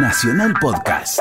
[0.00, 1.18] Nacional Podcast.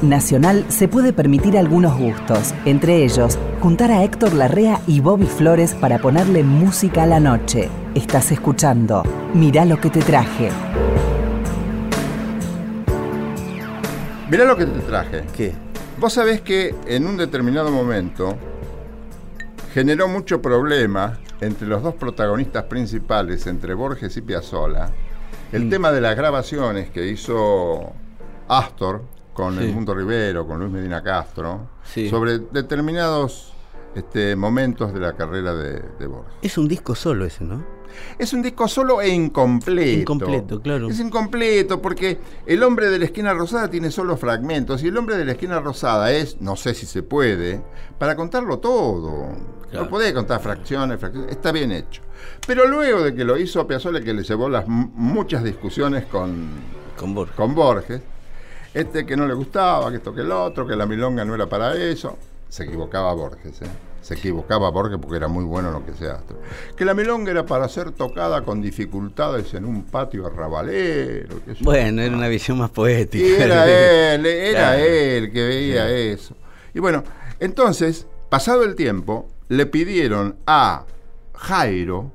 [0.00, 5.74] Nacional se puede permitir algunos gustos, entre ellos juntar a Héctor Larrea y Bobby Flores
[5.74, 7.68] para ponerle música a la noche.
[7.94, 9.02] Estás escuchando
[9.34, 10.48] Mirá lo que te traje.
[14.30, 15.24] Mirá lo que te traje.
[15.36, 15.52] ¿Qué?
[16.00, 18.38] Vos sabés que en un determinado momento
[19.74, 24.90] generó mucho problema entre los dos protagonistas principales, entre Borges y Piazzolla,
[25.52, 27.92] el tema de las grabaciones que hizo
[28.48, 29.02] Astor
[29.32, 29.64] con Sí.
[29.64, 32.08] El Mundo Rivero, con Luis Medina Castro, Sí.
[32.08, 33.52] sobre determinados
[33.94, 36.34] este, momentos de la carrera de, de Borges.
[36.42, 37.64] Es un disco solo ese, ¿no?
[38.18, 40.00] Es un disco solo e incompleto.
[40.00, 40.88] Incompleto, claro.
[40.88, 45.16] Es incompleto porque el hombre de la esquina rosada tiene solo fragmentos y el hombre
[45.16, 47.60] de la esquina rosada es, no sé si se puede,
[47.98, 49.28] para contarlo todo.
[49.70, 49.84] Claro.
[49.84, 52.02] No podés contar fracciones, fracciones, está bien hecho.
[52.46, 56.48] Pero luego de que lo hizo Piazzolla, que le llevó las muchas discusiones con,
[56.96, 57.34] Con Borges.
[57.34, 58.00] con Borges,
[58.72, 61.48] este que no le gustaba, que esto que el otro, que la milonga no era
[61.48, 62.16] para eso,
[62.48, 63.66] se equivocaba Borges, ¿eh?
[64.04, 66.20] Se equivocaba Borges porque era muy bueno en lo que sea.
[66.76, 71.36] Que la milonga era para ser tocada con dificultades en un patio arrabalero.
[71.60, 73.24] Bueno, era una visión más poética.
[73.26, 73.64] Y era
[74.14, 74.78] él, era Claro.
[74.84, 76.36] él que veía eso.
[76.74, 77.02] Y bueno,
[77.40, 80.84] entonces, pasado el tiempo, le pidieron a
[81.34, 82.12] Jairo,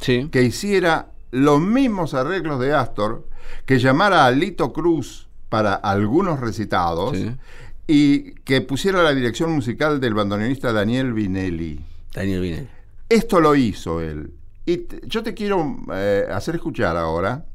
[0.00, 0.28] Sí.
[0.32, 3.26] que hiciera los mismos arreglos de Astor,
[3.66, 7.36] que llamara a Lito Cruz para algunos recitados Sí.
[7.90, 11.80] Y que pusiera la dirección musical del bandoneonista Daniel Vinelli.
[12.14, 12.68] Daniel Vinelli.
[13.08, 14.34] Esto lo hizo él.
[14.66, 17.46] Y yo te quiero eh, hacer escuchar ahora,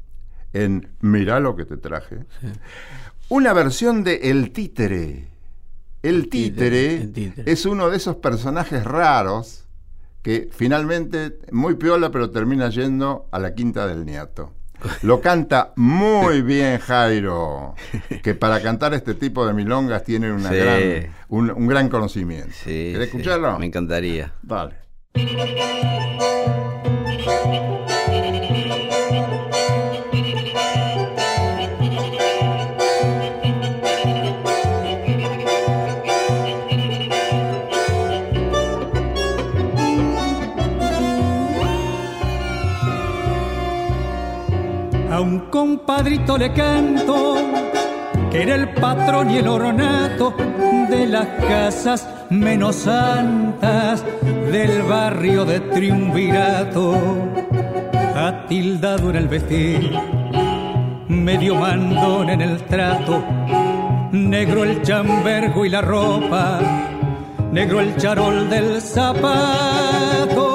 [0.52, 2.26] en Mirá lo que te traje,
[3.28, 5.28] una versión de El Títere.
[6.02, 7.50] El, Títere, títere, El Títere.
[7.52, 9.64] es uno de esos personajes raros
[10.22, 14.52] que finalmente, muy piola, pero termina yendo a la quinta del nieto.
[15.02, 17.74] Lo canta muy bien Jairo,
[18.22, 20.56] que para cantar este tipo de milongas tiene una Sí.
[20.56, 22.50] gran, un, un gran conocimiento.
[22.52, 22.90] Sí.
[22.92, 23.58] ¿Querés sí, escucharlo?
[23.58, 24.32] Me encantaría.
[24.42, 24.74] Dale.
[45.14, 47.36] A un compadrito le canto,
[48.32, 50.34] que era el patrón y el ornato
[50.90, 54.04] de las casas menos santas
[54.50, 56.96] del barrio de Triunvirato.
[58.16, 59.96] Atildado en el vestir,
[61.06, 63.22] medio mandón en el trato,
[64.10, 66.58] negro el chambergo y la ropa,
[67.52, 70.54] negro el charol del zapato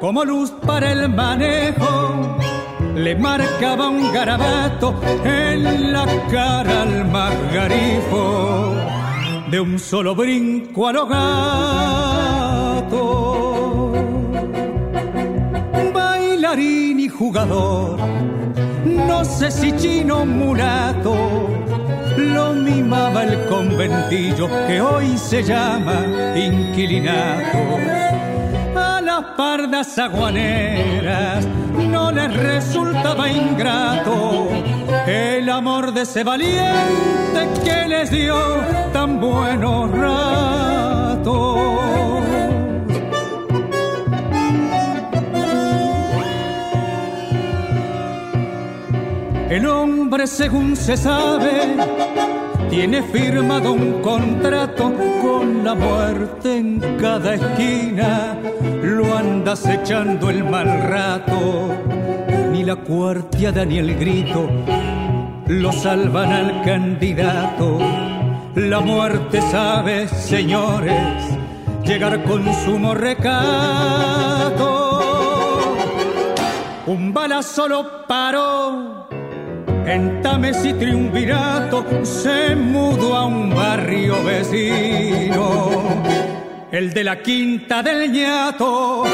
[0.00, 2.38] como luz para el manejo,
[3.04, 4.94] le marcaba un garabato
[5.24, 8.74] en la cara al margarifo,
[9.50, 12.92] de un solo brinco a lo gato.
[15.94, 17.98] Bailarín y jugador,
[18.84, 21.14] no sé si chino mulato,
[22.18, 26.04] lo mimaba el conventillo que hoy se llama
[26.36, 27.58] inquilinato
[28.76, 31.46] a las pardas aguaneras
[31.90, 34.48] no les resultaba ingrato
[35.06, 38.36] el amor de ese valiente que les dio
[38.92, 41.60] tan buenos ratos.
[49.50, 51.76] El hombre, según se sabe,
[52.70, 58.38] tiene firmado un contrato con la muerte en cada esquina.
[58.82, 61.74] Lo anda acechando el mal rato.
[62.52, 64.48] Ni la cuartiada ni el grito
[65.48, 67.78] lo salvan al candidato.
[68.54, 71.36] La muerte sabe, señores,
[71.84, 74.60] llegar con sumo recato.
[76.86, 79.09] Un balazo lo paró
[79.90, 85.70] en Tames y Triunvirato se mudó a un barrio vecino,
[86.70, 89.04] el de la Quinta del Ñato.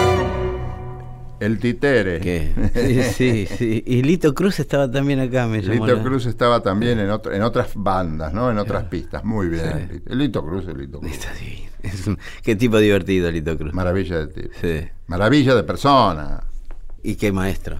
[1.38, 2.18] El Titere.
[2.20, 2.52] ¿Qué?
[2.74, 3.02] Sí,
[3.46, 3.82] sí, sí.
[3.86, 5.86] Y Lito Cruz estaba también acá, me llamó.
[5.86, 8.50] Lito la- Cruz estaba también en, otro- en otras bandas, ¿no?
[8.50, 9.22] En otras pistas.
[9.22, 9.88] Muy bien.
[9.92, 10.00] Sí.
[10.06, 11.12] El Lito Cruz, el Lito Cruz.
[11.12, 11.70] Está divino.
[11.82, 13.74] Es un- Qué tipo divertido, Lito Cruz.
[13.74, 14.48] Maravilla de tipo.
[14.62, 14.88] Sí.
[15.08, 16.40] Maravilla de persona.
[17.02, 17.78] Y qué maestro.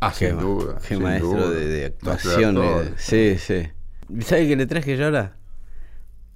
[0.00, 0.78] Ah, Qué, sin duda.
[0.82, 1.50] Qué sin maestro duda.
[1.50, 2.58] de, actuación.
[2.58, 2.92] actor.
[2.96, 3.68] sí, sí.
[4.20, 5.36] ¿Sabe qué le traje yo ahora?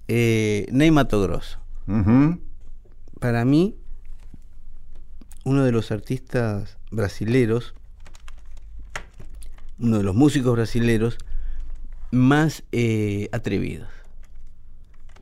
[0.09, 1.59] Eh, Ney Mato Grosso.
[3.21, 3.77] Para mí,
[5.45, 7.75] uno de los artistas brasileros,
[9.79, 11.19] uno de los músicos brasileros
[12.11, 13.89] más eh, atrevidos.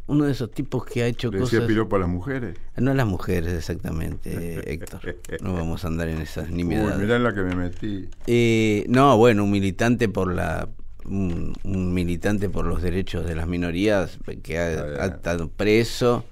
[0.09, 1.69] Uno de esos tipos que ha hecho ¿Le decía cosas...
[1.69, 2.57] piropo a las mujeres?
[2.77, 5.17] No a las mujeres exactamente, Héctor.
[5.43, 6.99] No vamos a andar en esas Uy, nimiedades.
[6.99, 8.09] mirá en la que me metí.
[8.27, 10.69] Eh, no, bueno, un militante por la
[11.05, 16.25] un, un militante por los derechos de las minorías que ha, Ah, ha estado preso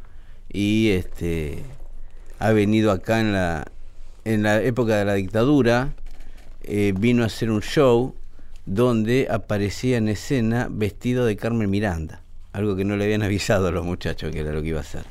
[0.50, 1.62] y este
[2.38, 3.70] ha venido acá en la
[4.24, 5.94] en la época de la dictadura
[6.62, 8.14] eh, vino a hacer un show
[8.66, 12.22] donde aparecía en escena vestido de Carmen Miranda,
[12.56, 14.82] algo que no le habían avisado a los muchachos que era lo que iba a
[14.82, 15.04] hacer.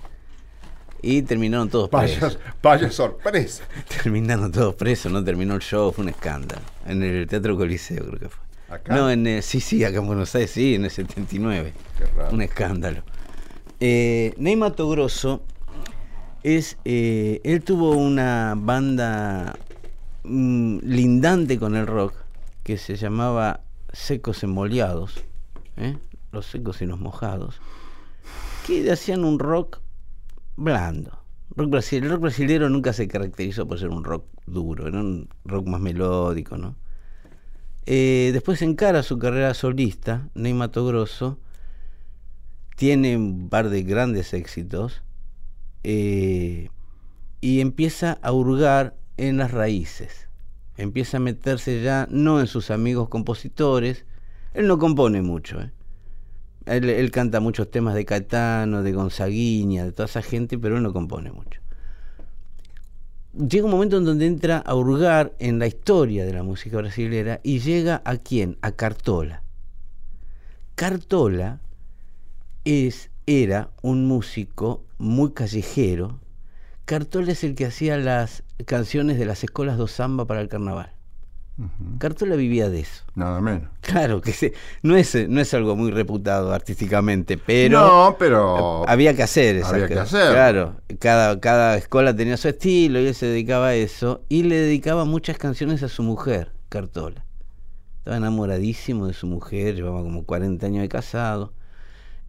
[1.01, 2.39] Y terminaron todos Vaya, presos.
[2.63, 3.63] vaya sorpresa.
[4.03, 6.61] Terminaron todos presos, no terminó el show, fue un escándalo.
[6.87, 8.43] En el Teatro Coliseo creo que fue.
[8.69, 8.95] ¿Acá?
[8.95, 11.73] No, en el- sí, sí, acá en Buenos Aires, sí, en el 79.
[11.99, 12.33] Qué raro.
[12.33, 13.03] Un escándalo.
[13.79, 15.43] Eh, Ney Mato Grosso
[16.41, 19.55] es, eh, él tuvo una banda
[20.23, 22.15] mm, lindante con el rock
[22.63, 23.59] que se llamaba
[23.93, 25.23] Secos Emoliados,
[25.77, 25.95] ¿eh?
[26.35, 27.59] Los secos y los mojados,
[28.67, 29.79] que hacían un rock
[30.55, 31.19] blando.
[31.55, 35.67] Rock el rock brasileño nunca se caracterizó por ser un rock duro, era un rock
[35.67, 36.75] más melódico, ¿no?
[37.85, 41.39] Eh, después encara su carrera solista, Ney Mato Grosso,
[42.75, 45.03] tiene un par de grandes éxitos
[45.83, 46.69] eh,
[47.41, 50.27] y empieza a hurgar en las raíces.
[50.77, 54.05] Empieza a meterse ya no en sus amigos compositores.
[54.53, 55.61] Él no compone mucho.
[55.61, 55.71] ¿eh?
[56.65, 60.93] Él, canta muchos temas de Caetano, de Gonzaguiña, de toda esa gente, pero él no
[60.93, 61.61] compone mucho.
[63.33, 67.39] Llega un momento en donde entra a hurgar en la historia de la música brasilera
[67.43, 68.57] y llega a quién?
[68.61, 69.43] A Cartola.
[70.73, 71.59] Cartola
[72.63, 76.19] es, era un músico muy callejero.
[76.85, 80.94] Cartola es el que hacía las canciones de las escuelas de samba para el carnaval.
[81.99, 83.03] Cartola vivía de eso.
[83.15, 83.69] Nada menos.
[83.79, 84.51] Claro que sí.
[84.81, 88.87] No es, no es algo muy reputado artísticamente, pero no, pero.
[88.89, 90.33] había que hacer esas Había que hacerlo.
[90.33, 94.55] Claro, cada, cada escuela tenía su estilo y él se dedicaba a eso y le
[94.57, 97.23] dedicaba muchas canciones a su mujer, Cartola.
[97.99, 101.53] Estaba enamoradísimo de su mujer, llevaba como 40 años de casado.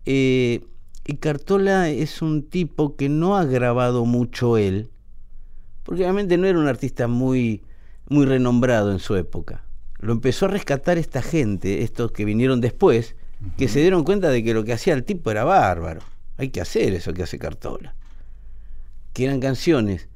[0.04, 0.64] Eh,
[1.04, 4.90] y Cartola es un tipo que no ha grabado mucho él,
[5.82, 7.62] porque obviamente no era un artista muy,
[8.08, 9.64] muy renombrado en su época.
[9.98, 13.14] Lo empezó a rescatar esta gente, estos que vinieron después,
[13.56, 16.00] que se dieron cuenta de que lo que hacía el tipo era bárbaro.
[16.36, 17.94] Hay que hacer eso que hace Cartola.
[19.12, 20.08] Que eran canciones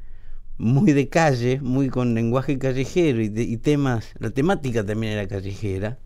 [0.59, 5.27] muy de calle, muy con lenguaje callejero y, de- y temas, la temática también era
[5.27, 5.99] callejera.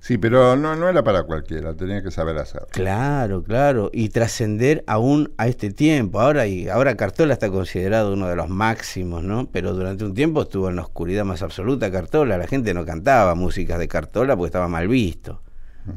[0.00, 2.68] Sí, pero no, no era para cualquiera, tenía que saber hacerlo.
[2.70, 6.20] Claro, claro, y trascender aún a este tiempo.
[6.20, 9.48] Ahora y ahora Cartola está considerado uno de los máximos, ¿no?
[9.50, 12.38] Pero durante un tiempo estuvo en la oscuridad más absoluta Cartola.
[12.38, 15.42] La gente no cantaba músicas de Cartola porque estaba mal visto.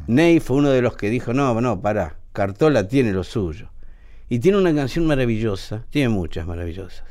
[0.07, 3.69] Ney fue uno de los que dijo, no, no, para, Cartola tiene lo suyo.
[4.29, 7.05] Y tiene una canción maravillosa, tiene muchas maravillosas.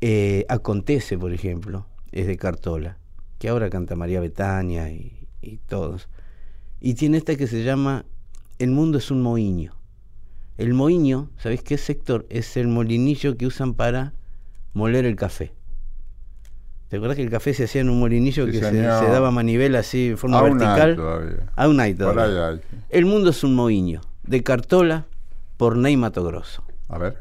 [0.00, 2.98] Eh, Acontece, por ejemplo, es de Cartola,
[3.38, 6.08] que ahora canta María Betania y, y todos.
[6.80, 8.04] Y tiene esta que se llama
[8.58, 9.72] El mundo es un mohiño.
[10.58, 12.26] El mohiño, ¿sabéis qué sector?
[12.30, 14.12] Es el molinillo que usan para
[14.72, 15.52] moler el café.
[16.88, 19.30] ¿Te acuerdas que el café se hacía en un molinillo Sí, que se, se daba
[19.30, 20.96] manivela así en forma vertical?
[20.96, 21.52] todavía.
[21.56, 22.48] Hay Por todavía.
[22.48, 22.60] hay.
[22.90, 25.06] El mundo es un mohiño, de Cartola
[25.56, 26.62] por Ney Mato Grosso.
[26.88, 27.18] A ver.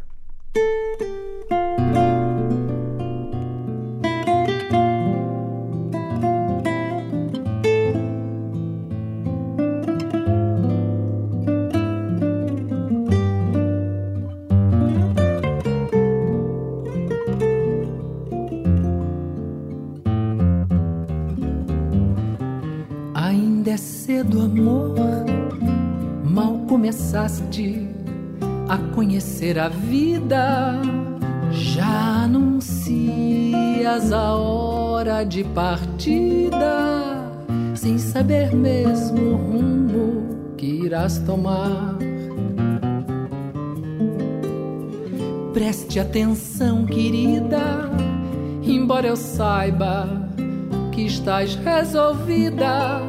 [29.65, 30.79] A vida.
[31.51, 37.31] Já anuncias a hora de partida,
[37.73, 41.97] sem saber mesmo o rumo que irás tomar.
[45.53, 47.89] Preste atenção, querida,
[48.61, 50.29] embora eu saiba
[50.91, 53.01] que estás resolvida.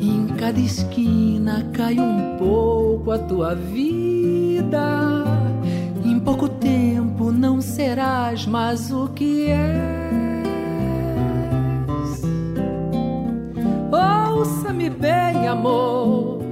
[0.00, 5.17] Em cada esquina cai um pouco a tua vida.
[8.48, 10.38] Mais o que és.
[13.92, 16.42] Ouça-me bem, amor.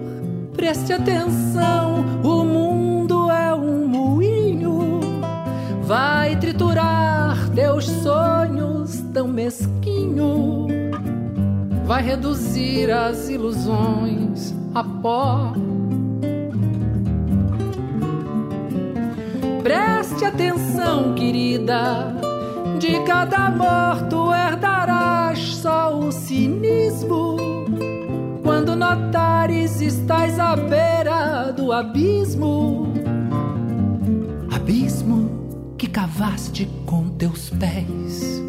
[0.54, 5.00] Preste atenção, o mundo é um moinho.
[5.82, 7.80] Vai triturar teu
[9.26, 10.66] mesquinho
[11.86, 15.52] vai reduzir as ilusões a pó.
[19.62, 20.65] Preste atenção,
[21.14, 22.14] querida,
[22.78, 27.36] de cada morto herdarás só o cinismo.
[28.42, 32.92] Quando notares, estás à beira do abismo.
[34.54, 38.42] Abismo que cavaste com teus pés.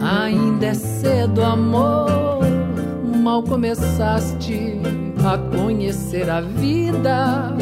[0.00, 2.40] Ainda é cedo, amor,
[3.22, 4.80] mal começaste
[5.24, 7.54] a conhecer a vida.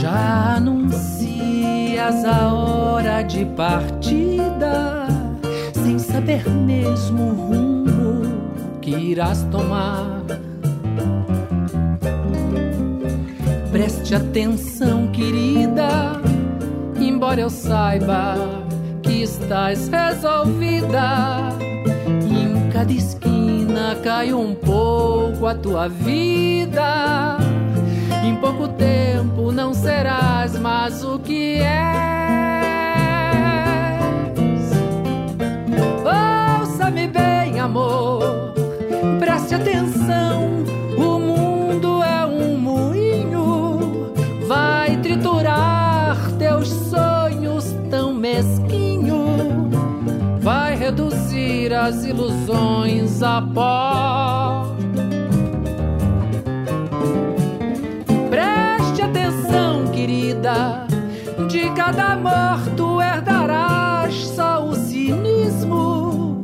[0.00, 5.06] Já anuncias a hora de partida,
[5.74, 8.32] sem saber mesmo o rumo
[8.80, 10.22] que irás tomar.
[13.70, 16.18] Preste atenção, querida,
[16.98, 18.36] embora eu saiba
[19.02, 21.50] que estás resolvida.
[22.24, 27.49] Em cada esquina cai um pouco a tua vida.
[28.40, 31.70] Pouco tempo não serás mais o que és.
[36.62, 38.54] Ouça-me bem, amor,
[39.18, 40.48] preste atenção.
[40.96, 44.12] O mundo é um moinho,
[44.48, 49.68] vai triturar teus sonhos tão mesquinho,
[50.40, 54.59] vai reduzir as ilusões a pó.
[61.90, 66.40] Cada morto herdarás só o cinismo.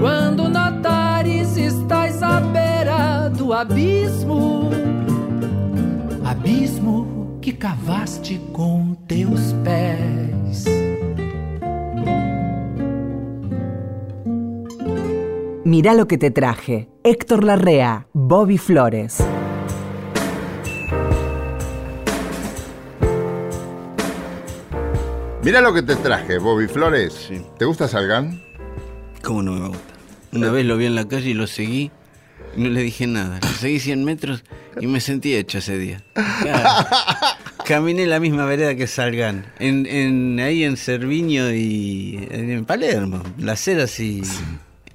[0.00, 4.70] Quando notares, estás à beira do abismo.
[6.24, 10.64] Abismo que cavaste com teus pés.
[15.64, 16.88] Mirá lo que te traje.
[17.02, 19.18] Héctor Larrea, Bobby Flores.
[25.44, 27.12] Mira lo que te traje, Bobby Flores.
[27.28, 27.42] Sí.
[27.58, 28.42] ¿Te gusta Salgan?
[29.22, 29.94] ¿Cómo no me gusta?
[30.32, 31.90] Una vez lo vi en la calle y lo seguí
[32.56, 33.40] y no le dije nada.
[33.42, 34.42] Lo seguí 100 metros
[34.80, 36.02] y me sentí hecho ese día.
[36.40, 36.86] Claro.
[37.66, 39.46] Caminé la misma vereda que Salgan.
[39.58, 43.22] En, en- ahí en Cerviño y en Palermo.
[43.38, 44.22] Las Heras y,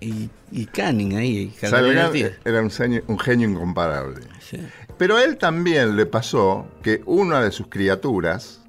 [0.01, 1.53] y, y Canning ahí.
[1.61, 2.11] Salgan
[2.45, 4.21] era un genio, un genio incomparable.
[4.39, 4.57] Sí.
[4.97, 8.61] Pero a él también le pasó que una de sus criaturas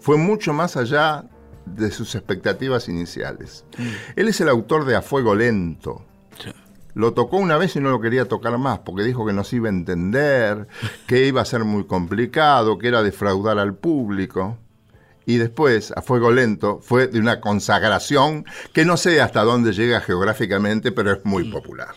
[0.00, 1.24] fue mucho más allá
[1.66, 3.64] de sus expectativas iniciales.
[4.16, 6.04] Él es el autor de A Fuego Lento.
[6.94, 9.56] Lo tocó una vez y no lo quería tocar más porque dijo que no se
[9.56, 10.66] iba a entender,
[11.06, 14.58] que iba a ser muy complicado, que era defraudar al público.
[15.24, 20.00] Y después, a fuego lento, fue de una consagración que no sé hasta dónde llega
[20.00, 21.94] geográficamente, pero es muy popular.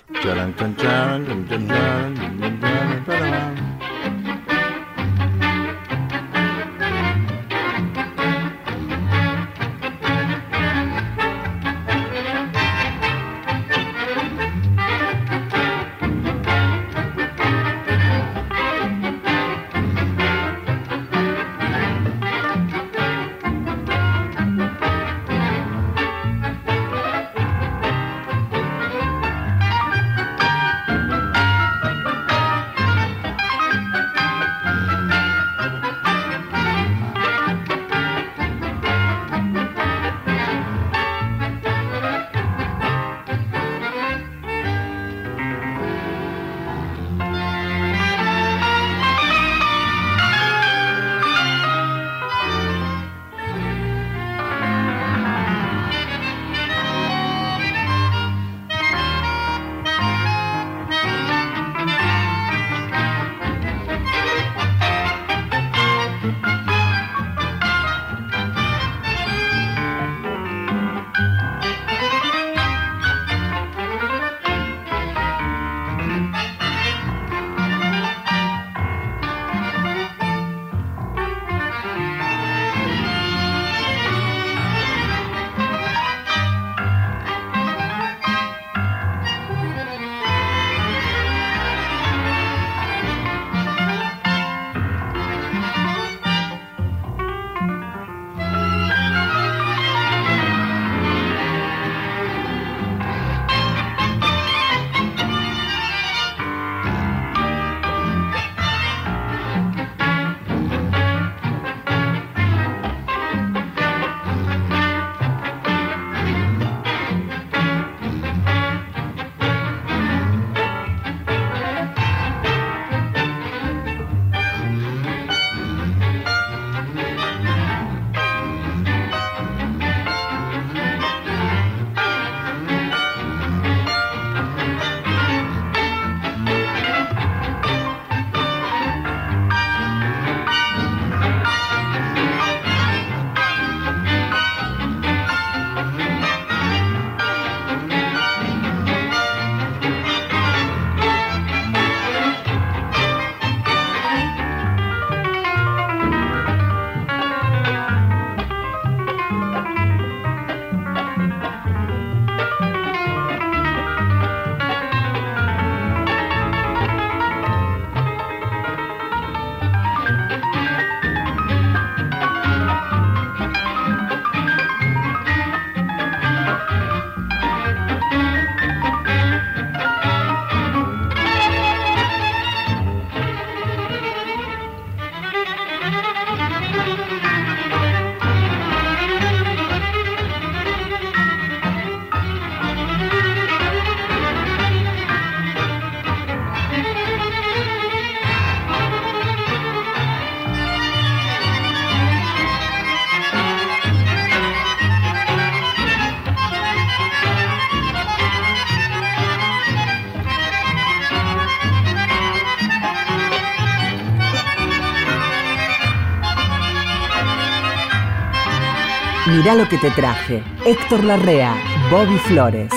[219.52, 220.42] Mirá lo que te traje.
[220.66, 221.54] Héctor Larrea,
[221.92, 222.72] Bobby Flores.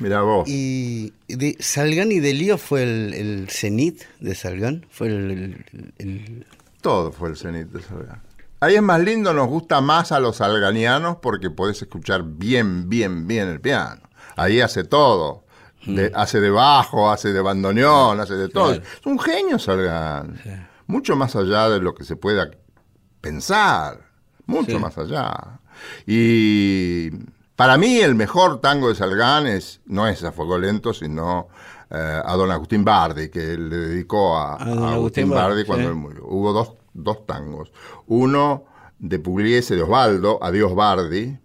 [0.00, 0.48] Mira vos.
[0.48, 4.84] Y de Salgán y de Lío fue el, el cenit de Salgán.
[4.90, 6.46] Fue el, el- el-
[6.80, 8.22] Todo fue el cenit de Salgán.
[8.58, 13.28] Ahí es más lindo, nos gusta más a los salganianos porque podés escuchar bien, bien,
[13.28, 14.02] bien el piano.
[14.34, 15.44] Ahí hace todo.
[15.86, 18.70] De- hace de bajo, hace de bandoneón, hace de todo.
[18.74, 18.82] Claro.
[19.00, 20.40] Es un genio Salgán.
[20.88, 22.50] Mucho más allá de lo que se pueda
[23.20, 24.10] pensar.
[24.46, 24.78] Mucho Sí.
[24.78, 25.60] más allá.
[26.06, 27.10] Y
[27.56, 31.48] para mí el mejor tango de Salgán es, no es a fuego lento, sino
[31.90, 35.94] eh, a don Agustín Bardi, que le dedicó a, A Agustín Agustín Bardi, cuando él
[35.94, 36.24] murió.
[36.26, 37.72] Hubo dos, dos tangos.
[38.06, 38.64] Uno
[38.98, 41.38] de Pugliese de Osvaldo, Adiós Bardi,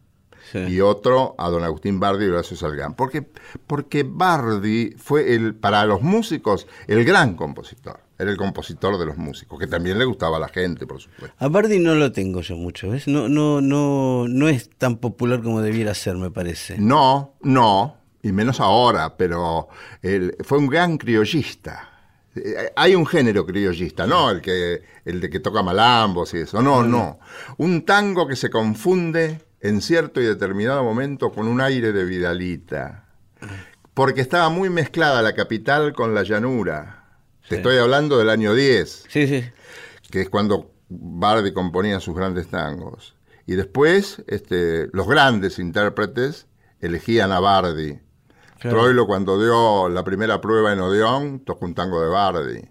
[0.51, 0.59] sí.
[0.59, 2.93] y otro a don Agustín Bardi y Horacio Salgán.
[2.93, 3.29] Porque,
[3.65, 7.99] porque Bardi fue el, para los músicos el gran compositor.
[8.19, 11.35] Era el compositor de los músicos, que también le gustaba a la gente, por supuesto.
[11.37, 13.07] A Bardi no lo tengo yo mucho, ¿ves?
[13.07, 16.77] No, no, no, no es tan popular como debiera ser, me parece.
[16.79, 19.67] No, no, y menos ahora, pero
[20.01, 21.89] él fue un gran criollista.
[22.35, 24.31] Eh, Hay un género criollista, ¿no?
[24.31, 26.61] El que el de que toca malambos y eso.
[26.61, 27.19] No, no.
[27.57, 33.05] Un tango que se confunde en cierto y determinado momento con un aire de Vidalita.
[33.93, 37.06] Porque estaba muy mezclada la capital con la llanura.
[37.47, 37.55] Te Sí.
[37.55, 39.43] estoy hablando del año 10 Sí, sí.
[40.11, 43.15] que es cuando Bardi componía sus grandes tangos.
[43.45, 46.47] Y después este, los grandes intérpretes
[46.81, 47.99] elegían a Bardi.
[48.59, 48.79] Claro.
[48.81, 52.61] Troilo cuando dio la primera prueba en Odeón tocó un tango de Bardi.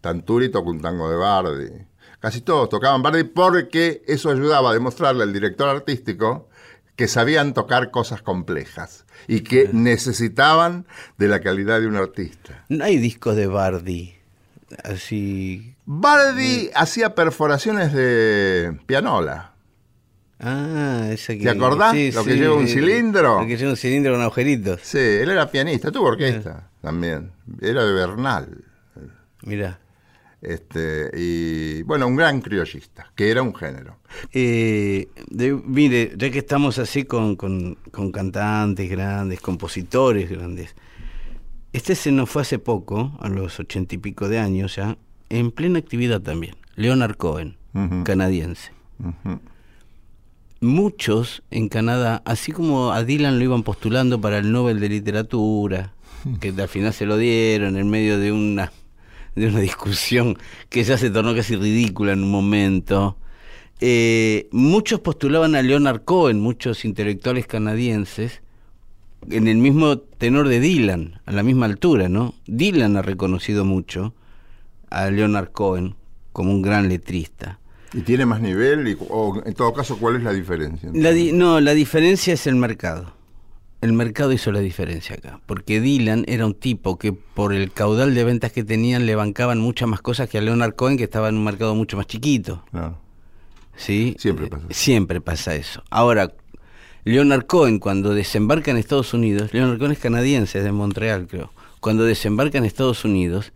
[0.00, 1.86] Tanturi tocó un tango de Bardi.
[2.20, 6.48] Casi todos tocaban Bardi porque eso ayudaba a demostrarle al director artístico
[6.96, 10.86] que sabían tocar cosas complejas y que necesitaban
[11.18, 12.64] de la calidad de un artista.
[12.68, 14.14] No hay discos de Bardi.
[14.82, 15.74] Así.
[15.84, 19.52] Bardi hacía perforaciones de pianola.
[20.40, 21.42] Ah, esa que.
[21.42, 21.94] ¿Te acordás?
[22.14, 23.40] Lo que lleva un cilindro.
[23.40, 24.80] Lo que lleva un cilindro con agujeritos.
[24.82, 27.30] Sí, él era pianista, tuvo orquesta también.
[27.60, 28.64] Era de Bernal.
[29.42, 29.78] Mira.
[30.40, 33.96] Este, y bueno, un gran criollista, que era un género.
[34.32, 40.76] Eh, de- mire, ya que estamos así con, con- con cantantes grandes, compositores grandes,
[41.72, 44.96] este se nos fue hace poco, a los ochenta y pico de años ya,
[45.28, 47.56] en plena actividad también, Leonard Cohen,
[48.04, 48.70] canadiense.
[50.60, 55.92] Muchos en Canadá, así como a Dylan lo iban postulando para el Nobel de Literatura,
[56.40, 58.72] que al final se lo dieron en medio de una,
[59.34, 60.36] de una discusión
[60.68, 63.16] que ya se tornó casi ridícula en un momento.
[63.80, 68.42] eh, muchos postulaban a Leonard Cohen, muchos intelectuales canadienses,
[69.30, 72.34] en el mismo tenor de Dylan, a la misma altura, ¿no?
[72.46, 74.14] Dylan ha reconocido mucho
[74.90, 75.94] a Leonard Cohen
[76.32, 77.58] como un gran letrista.
[77.92, 78.86] ¿Y tiene más nivel?
[78.88, 80.90] Y, o en todo caso, ¿cuál es la diferencia?
[80.92, 83.12] La di- no, la diferencia es el mercado.
[83.80, 88.12] El mercado hizo la diferencia acá, porque Dylan era un tipo que por el caudal
[88.14, 91.28] de ventas que tenían le bancaban muchas más cosas que a Leonard Cohen, que estaba
[91.28, 92.64] en un mercado mucho más chiquito.
[93.76, 94.16] ¿sí?
[94.18, 94.74] Siempre Eh, pasa eso.
[94.80, 95.84] Siempre pasa eso.
[95.90, 96.32] Ahora,
[97.04, 101.52] Leonard Cohen, cuando desembarca en Estados Unidos, Leonard Cohen es canadiense, es de Montreal, creo.
[101.78, 103.52] Cuando desembarca en Estados Unidos,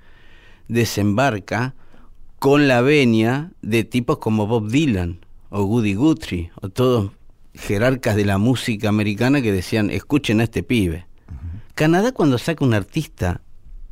[0.69, 1.75] desembarca
[2.39, 5.19] con la venia de tipos como Bob Dylan
[5.51, 7.11] o Woody Guthrie o todos
[7.55, 11.07] jerarcas de la música americana que decían, escuchen a este pibe.
[11.75, 13.43] Canadá cuando saca un artista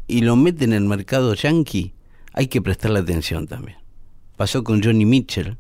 [0.07, 1.95] y lo mete en el mercado yankee,
[2.33, 3.79] hay que prestarle atención también.
[4.37, 5.59] Pasó con Johnny Mitchell,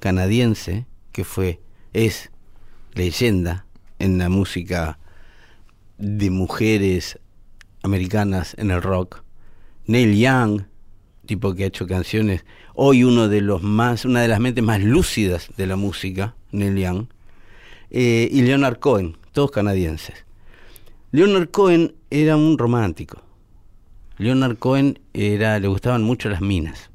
[0.00, 1.60] canadiense, que fue,
[1.92, 2.30] es
[2.94, 3.66] leyenda
[3.98, 4.98] en la música
[5.98, 7.18] de mujeres
[7.82, 9.22] americanas en el rock.
[9.86, 10.62] Neil Young,
[11.26, 14.82] tipo que ha hecho canciones, hoy uno de los más, una de las mentes más
[14.82, 17.06] lúcidas de la música, Neil Young,
[17.96, 20.24] eh, y Leonard Cohen, todos canadienses.
[21.12, 23.22] Leonard Cohen era un romántico.
[24.18, 26.90] Leonard Cohen era, le gustaban mucho las minas,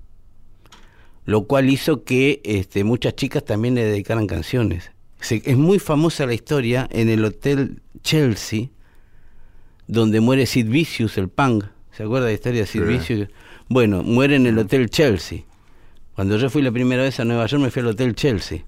[1.26, 4.92] lo cual hizo que este, muchas chicas también le dedicaran canciones.
[5.22, 8.68] Se- es muy famosa la historia en el Hotel Chelsea,
[9.88, 11.66] donde muere Sid Vicious, el punk.
[11.92, 12.86] ¿Se acuerda de la historia de Sid Sí.
[12.88, 13.30] Vicious?
[13.68, 15.40] Bueno, muere en el Hotel Chelsea.
[16.16, 18.64] Cuando yo fui la primera vez a Nueva York me fui al Hotel Chelsea.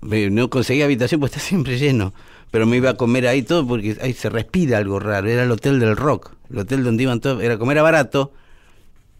[0.00, 2.14] No conseguí habitación porque está siempre lleno,
[2.50, 5.28] pero me iba a comer ahí todo porque ahí se respira algo raro.
[5.28, 8.32] Era el hotel del rock, el hotel donde iban todos, era como era barato,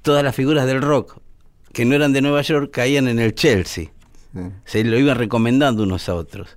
[0.03, 1.19] todas las figuras del rock
[1.73, 3.91] que no eran de Nueva York caían en el Chelsea.
[4.35, 4.41] Sí.
[4.65, 6.57] Se lo iban recomendando unos a otros.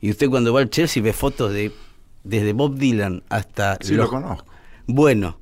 [0.00, 1.72] Y usted cuando va al Chelsea ve fotos de
[2.24, 4.46] desde Bob Dylan hasta Sí, los- lo conozco.
[4.86, 5.38] bueno,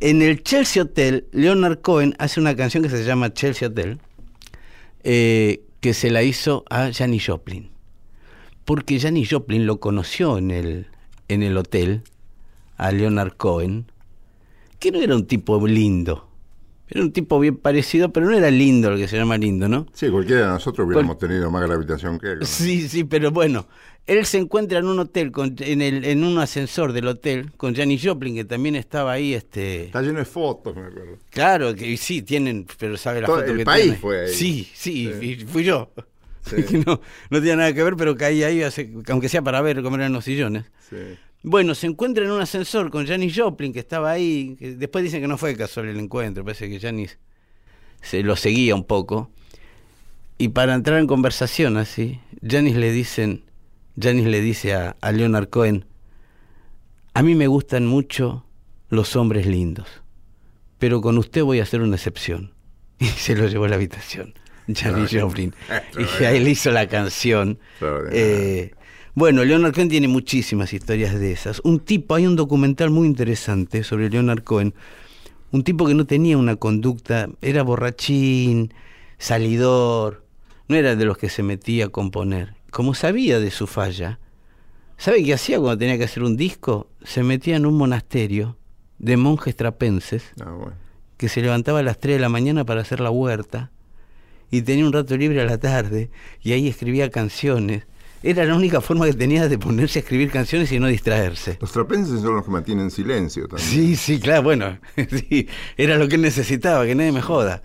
[0.00, 3.98] en el Chelsea Hotel, Leonard Cohen hace una canción que se llama Chelsea Hotel,
[5.02, 7.68] eh, que se la hizo a Janis Joplin.
[8.64, 10.86] Porque Janis Joplin lo conoció en el,
[11.28, 12.00] en el hotel,
[12.78, 13.92] a Leonard Cohen,
[14.78, 16.26] que no era un tipo lindo.
[16.88, 19.86] Era un tipo bien parecido, pero no era lindo lo que se llama lindo, ¿no?
[19.92, 22.38] Sí, cualquiera de nosotros hubiéramos tenido más gravitación que él.
[22.38, 22.46] ¿no?
[22.46, 23.66] Sí, sí, pero bueno,
[24.06, 27.74] él se encuentra en un hotel, con- en, el, en un ascensor del hotel, con
[27.74, 29.86] Janis Joplin, que también estaba ahí, este...
[29.86, 31.18] Está lleno de fotos, me acuerdo.
[31.30, 33.98] Claro, que sí, tienen, pero sabe la Todo foto el que país tiene.
[33.98, 34.32] fue ahí.
[34.34, 35.26] Sí, sí, Sí.
[35.26, 35.90] y fui yo.
[36.44, 36.56] Sí.
[36.64, 39.82] Que no, no tiene nada que ver, pero caí ahí, hace- aunque sea para ver
[39.82, 40.64] cómo eran los sillones.
[40.90, 40.96] Sí.
[41.42, 44.56] Bueno, se encuentra en un ascensor con Janis Joplin, que estaba ahí.
[44.58, 47.18] que después dicen que no fue casual el encuentro, parece que Janis
[48.02, 49.30] se lo seguía un poco.
[50.36, 53.43] Y para entrar en conversación así, Janis le dicen,
[53.98, 55.84] Janis le dice a, a Leonard Cohen,
[57.14, 58.44] a mí me gustan mucho
[58.88, 59.86] los hombres lindos,
[60.78, 62.52] pero con usted voy a hacer una excepción.
[62.98, 64.34] Y se lo llevó a la habitación,
[64.72, 65.54] Janis Joplin.
[66.20, 67.58] Y ahí le hizo la canción.
[68.12, 68.72] Eh,
[69.14, 71.60] bueno, Leonard Cohen tiene muchísimas historias de esas.
[71.64, 74.74] Un tipo, hay un documental muy interesante sobre Leonard Cohen.
[75.50, 78.74] Un tipo que no tenía una conducta, era borrachín,
[79.18, 80.24] salidor,
[80.68, 82.54] no era de los que se metía a componer.
[82.74, 84.18] Como sabía de su falla,
[84.98, 86.88] ¿sabe qué hacía cuando tenía que hacer un disco?
[87.04, 88.56] Se metía en un monasterio
[88.98, 90.72] de monjes trapenses Ah, bueno.
[91.16, 93.70] que se levantaba a las 3 de la mañana para hacer la huerta
[94.50, 96.10] y tenía un rato libre a la tarde
[96.42, 97.84] y ahí escribía canciones.
[98.24, 101.58] Era la única forma que tenía de ponerse a escribir canciones y no distraerse.
[101.60, 103.68] Los trapenses son los que mantienen silencio también.
[103.70, 104.80] Sí, sí, claro, bueno,
[105.28, 107.62] sí, era lo que él necesitaba, que nadie me joda.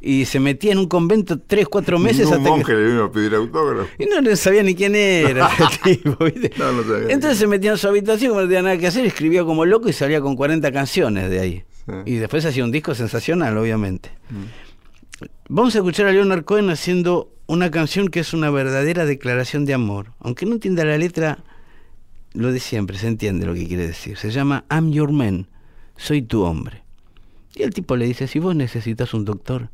[0.00, 2.78] Y se metía en un convento tres, cuatro meses Ningún hasta monje que...
[2.78, 3.88] le vino a pedir autógrafo.
[3.98, 6.52] Y no, no sabía ni quién era ese tipo, ¿viste?
[6.56, 7.12] No, no sabía.
[7.12, 9.92] Entonces se metía en su habitación, no tenía nada que hacer, escribía como loco y
[9.92, 11.64] salía con 40 canciones de ahí.
[11.86, 11.92] Sí.
[12.06, 14.10] Y después hacía un disco sensacional, obviamente.
[15.48, 19.74] Vamos a escuchar a Leonard Cohen haciendo una canción que es una verdadera declaración de
[19.74, 20.12] amor.
[20.20, 21.38] Aunque no entienda la letra,
[22.34, 24.16] lo de siempre, se entiende lo que quiere decir.
[24.16, 25.48] Se llama I'm Your Man,
[25.96, 26.84] soy tu hombre.
[27.54, 29.70] Y el tipo le dice, si vos necesitas un doctor,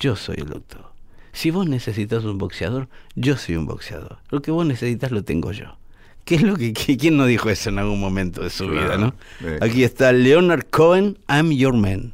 [0.00, 0.86] yo soy el doctor.
[1.32, 4.18] Si vos necesitas un boxeador, yo soy un boxeador.
[4.30, 5.76] Lo que vos necesitas lo tengo yo.
[6.24, 8.82] ¿Qué es lo que, que- quién no dijo eso en algún momento de su Claro,
[8.86, 9.14] vida, no?
[9.60, 12.12] Aquí está Leonard Cohen, I'm Your Man.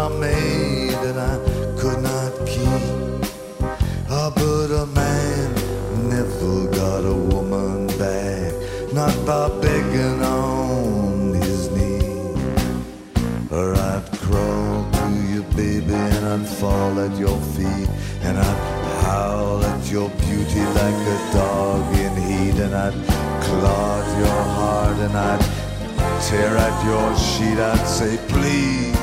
[0.00, 1.36] I made that I
[1.78, 2.84] could not keep.
[4.08, 5.52] Ah, but a man
[6.08, 8.54] never got a woman back,
[8.94, 13.12] not by begging on his knees.
[13.52, 17.90] Or I'd crawl to you, baby, and I'd fall at your feet,
[18.22, 18.60] and I'd
[19.04, 22.96] howl at your beauty like a dog in heat, and I'd
[23.44, 25.44] claw at your heart, and I'd
[26.22, 27.58] tear at your sheet.
[27.58, 28.99] I'd say, please.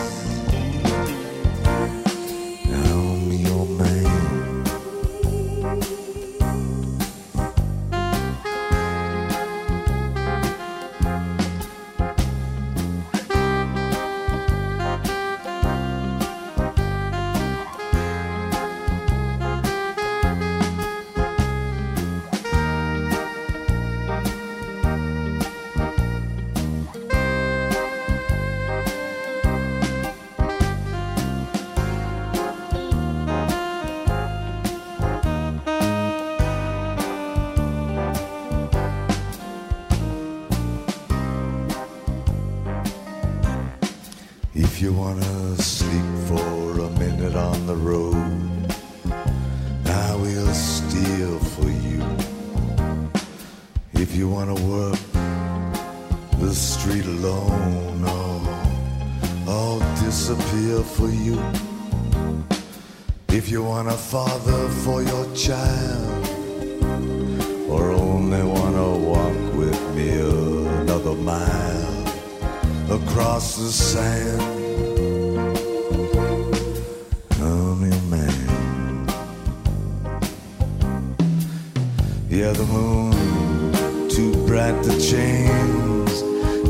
[84.88, 86.22] The chains,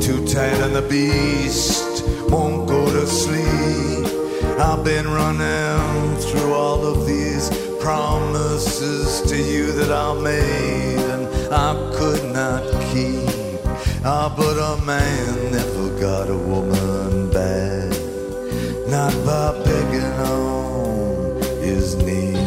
[0.03, 4.07] too tight on the beast, won't go to sleep.
[4.59, 7.47] I've been running through all of these
[7.79, 13.61] promises to you that I made and I could not keep.
[14.03, 17.91] Ah, but a man never got a woman back,
[18.89, 22.37] not by begging on his knees.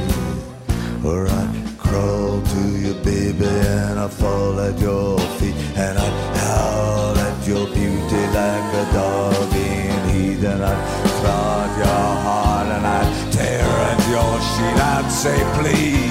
[1.05, 5.20] Or I'd crawl to you, baby, and I'd fall at your
[15.21, 16.10] say, please,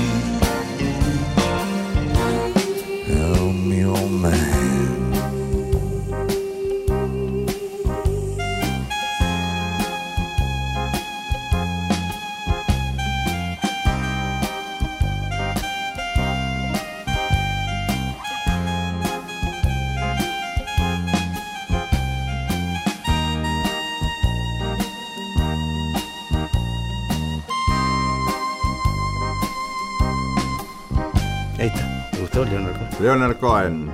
[33.39, 33.89] Cohen?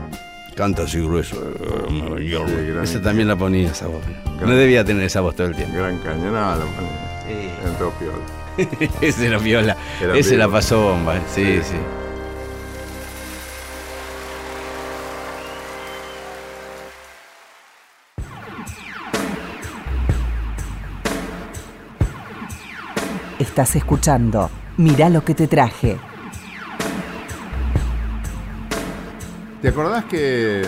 [0.55, 1.35] Canta así grueso.
[1.89, 4.03] gran- Esa también la ponía esa voz.
[4.41, 5.75] No debía tener esa voz todo el tiempo.
[5.77, 7.21] Gran cañonada, lo ponía.
[7.27, 7.49] Sí.
[7.67, 8.89] Entró piola.
[9.01, 9.75] Ese era viola.
[10.01, 11.17] Era Ese la pasó bomba.
[11.17, 11.21] eh.
[11.33, 11.61] Sí, Sí.
[11.71, 11.75] sí.
[23.39, 25.97] Estás escuchando Mirá lo que te traje.
[29.65, 30.61] ¿Te acordás que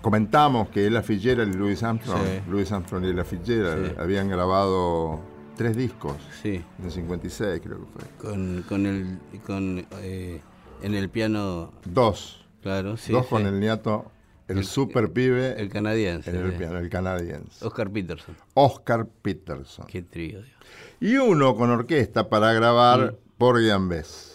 [0.00, 2.40] comentamos que Ella Fitzgerald y Louis Armstrong, Sí.
[2.50, 3.94] Louis Armstrong y Ella Fitzgerald Sí.
[3.98, 5.20] habían grabado
[5.54, 6.64] tres discos Sí.
[6.78, 8.30] en el 56 creo que fue.
[8.30, 9.18] Con, con el.
[9.46, 10.40] Con, eh,
[10.80, 11.72] en el piano.
[11.84, 12.46] Dos.
[12.62, 13.12] Claro, sí.
[13.12, 14.10] Dos con el niato,
[14.48, 16.30] el, El- super pibe El canadiense.
[16.30, 17.62] en el piano, el canadiense.
[17.66, 18.34] Oscar Peterson.
[18.54, 19.84] Oscar Peterson.
[19.86, 20.56] Qué trío, Dios.
[20.98, 24.30] Y uno con orquesta para grabar por Guiambés.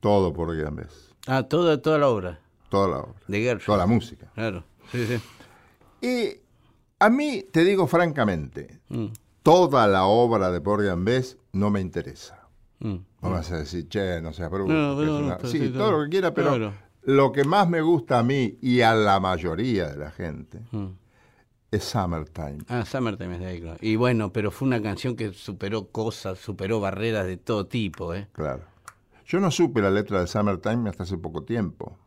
[0.00, 1.07] Todo por Guiambés.
[1.28, 2.40] Ah, toda, toda la obra.
[2.70, 3.14] Toda la obra.
[3.28, 3.66] De Gershwin.
[3.66, 4.26] Toda la música.
[4.34, 4.64] Claro.
[4.90, 5.20] Sí, sí.
[6.00, 6.40] Y
[6.98, 9.06] a mí, te digo francamente, Mm,
[9.42, 12.48] toda la obra de Por Gambés no me interesa.
[12.80, 12.96] mm.
[13.22, 14.72] No vas a decir, che, no seas bruto.
[14.72, 15.38] No, que es no, una-".
[15.42, 16.72] no, sí, sí, todo lo que quiera, pero Claro.
[17.02, 20.86] lo que más me gusta a mí y a la mayoría de la gente Mm.
[21.72, 22.58] es Summertime.
[22.68, 23.78] Ah, Summertime es de ahí, claro.
[23.82, 28.28] Y bueno, pero fue una canción que superó cosas, superó barreras de todo tipo, ¿eh?
[28.32, 28.62] Claro.
[29.28, 31.98] Yo no supe la letra de Summertime hasta hace poco tiempo.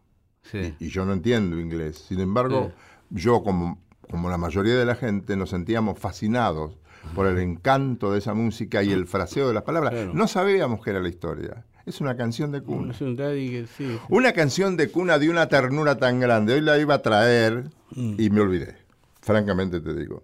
[0.41, 0.73] Sí.
[0.79, 1.99] Y yo no entiendo inglés.
[2.07, 2.71] Sin embargo,
[3.11, 3.79] yo, como,
[4.09, 6.79] como la mayoría de la gente, nos sentíamos fascinados
[7.13, 9.93] por el encanto de esa música y el fraseo de las palabras.
[9.93, 10.13] Claro.
[10.15, 11.63] No sabíamos qué era la historia.
[11.85, 12.91] Es una canción de cuna.
[12.91, 13.99] Es un daddy que sí.
[14.09, 16.55] Una canción de cuna de una ternura tan grande.
[16.55, 18.77] Hoy la iba a traer y me olvidé.
[19.21, 20.23] Francamente te digo.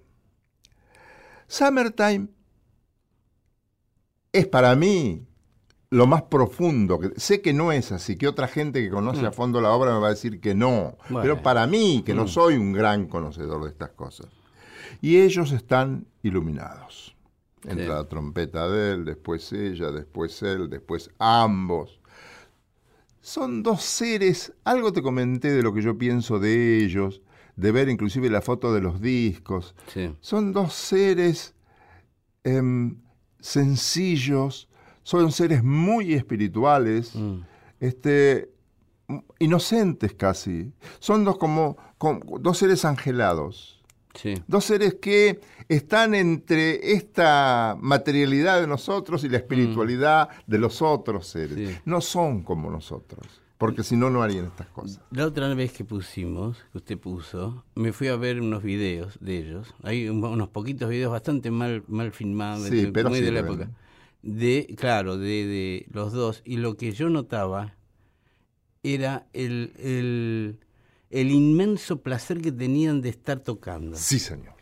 [1.48, 2.28] Summertime
[4.32, 5.28] es para mí
[5.90, 7.00] lo más profundo.
[7.16, 10.00] sé que no es así, que otra gente que conoce a fondo la obra me
[10.00, 10.98] va a decir que no.
[11.10, 11.22] Bueno.
[11.22, 14.28] Pero para mí, que no soy un gran conocedor de estas cosas.
[15.02, 17.16] Y ellos están iluminados.
[17.64, 17.90] Entra Sí.
[17.90, 22.00] la trompeta de él, después ella, después él, después ambos.
[23.22, 27.22] Son dos seres, algo te comenté de lo que yo pienso de ellos,
[27.58, 29.76] de ver inclusive la foto de los discos.
[29.94, 30.16] Sí.
[30.22, 31.56] Son dos seres
[32.44, 32.98] em,
[33.40, 34.70] sencillos,
[35.08, 37.38] son seres muy espirituales, Mm.
[37.80, 38.52] este,
[39.08, 40.74] m- inocentes casi.
[41.00, 43.82] Son dos como, como dos seres angelados.
[44.16, 44.34] Sí.
[44.48, 45.40] Dos seres que
[45.70, 51.56] están entre esta materialidad de nosotros y la espiritualidad de los otros seres.
[51.70, 51.78] Sí.
[51.86, 53.26] No son como nosotros,
[53.58, 55.00] porque si no, no harían estas cosas.
[55.12, 59.38] La otra vez que pusimos, que usted puso, me fui a ver unos videos de
[59.38, 59.74] ellos.
[59.84, 63.70] Hay un- unos poquitos videos bastante mal, mal filmados, Sí, pero muy de la época.
[64.22, 66.42] De, claro, de, de los dos.
[66.46, 67.76] Y lo que yo notaba
[68.84, 70.60] era el, el,
[71.10, 73.96] el inmenso placer que tenían de estar tocando.
[73.98, 74.56] Sí, señor.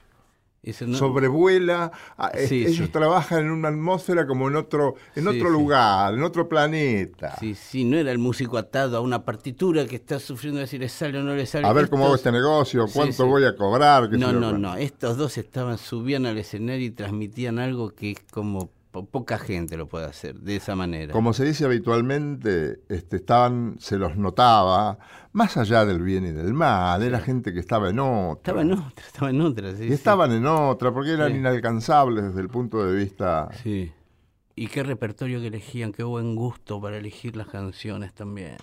[0.88, 2.92] No- sobrevuela, a- Sí, ellos sí.
[2.92, 7.36] trabajan en una atmósfera como en otro, en Sí, otro lugar, en otro planeta.
[7.40, 10.90] Sí, sí, no era el músico atado a una partitura que está sufriendo si le
[10.90, 11.68] sale o no le sale.
[11.68, 14.10] A ver cómo hago este negocio, cuánto voy a cobrar.
[14.18, 14.76] No, no, no.
[14.76, 19.76] Estos dos estaban, subían al escenario y transmitían algo que es como po- poca gente
[19.76, 21.12] lo puede hacer de esa manera.
[21.12, 24.98] Como se dice habitualmente, este, estaban, se los notaba,
[25.34, 28.38] más allá del bien y del mal, era gente que estaba en otra.
[28.38, 29.76] Estaba en otra, estaba en otra.
[29.76, 29.94] Sí, y sí.
[29.94, 31.38] estaban en otra, porque eran Sí.
[31.40, 33.50] inalcanzables desde el punto de vista...
[33.62, 33.92] Sí.
[34.56, 38.56] Y qué repertorio que elegían, qué buen gusto para elegir las canciones también.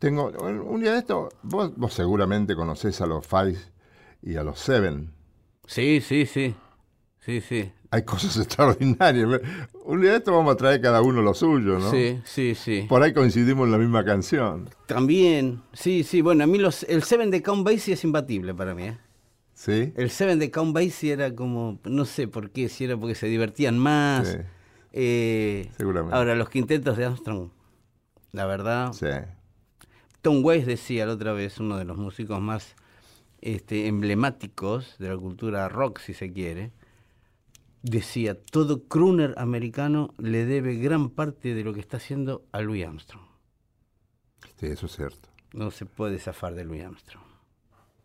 [0.00, 3.56] Tengo, un día de esto, vos, vos seguramente conocés a los Five
[4.22, 5.12] y a los Seven.
[5.66, 6.54] Sí, sí, sí.
[7.26, 7.72] Sí, sí.
[7.90, 9.40] Hay cosas extraordinarias.
[9.84, 11.90] Un día de esto vamos a traer cada uno lo suyo, ¿no?
[11.90, 12.86] Sí, sí, sí.
[12.88, 14.70] Por ahí coincidimos en la misma canción.
[14.86, 16.20] También, sí, sí.
[16.20, 18.84] Bueno, a mí los, el Seven de Count Basie es imbatible para mí.
[18.84, 18.98] ¿eh?
[19.54, 19.92] ¿Sí?
[19.96, 23.26] El Seven de Count Basie era como, no sé por qué, si era porque se
[23.26, 24.28] divertían más.
[24.28, 24.38] Sí.
[24.92, 26.16] Eh, Seguramente.
[26.16, 27.50] Ahora, los quintetos de Armstrong,
[28.30, 28.92] la verdad.
[28.92, 29.06] Sí.
[30.22, 32.76] Tom Waits decía la otra vez, uno de los músicos más
[33.40, 36.70] este, emblemáticos de la cultura rock, si se quiere,
[37.86, 42.84] decía, todo crooner americano le debe gran parte de lo que está haciendo a Louis
[42.84, 43.24] Armstrong.
[44.58, 45.28] Sí, eso es cierto.
[45.52, 47.24] No se puede zafar de Louis Armstrong.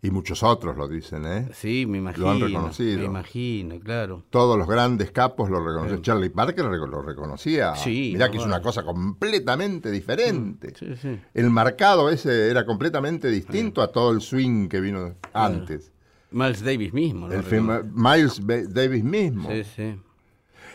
[0.03, 1.49] Y muchos otros lo dicen, ¿eh?
[1.53, 2.25] Sí, me imagino.
[2.25, 2.99] Lo han reconocido.
[2.99, 4.23] Me imagino, claro.
[4.31, 6.01] Todos los grandes capos lo reconocían.
[6.01, 7.75] Charlie Parker lo reconocía.
[7.75, 10.73] Sí, Mirá no, que es una cosa completamente diferente.
[10.75, 11.19] Sí, sí.
[11.35, 15.91] El marcado ese era completamente distinto a todo el swing que vino antes.
[16.31, 17.27] Miles Davis mismo.
[17.27, 17.33] ¿no?
[17.33, 18.41] El film- Miles
[18.73, 19.49] Davis mismo.
[19.51, 20.01] Sí, sí.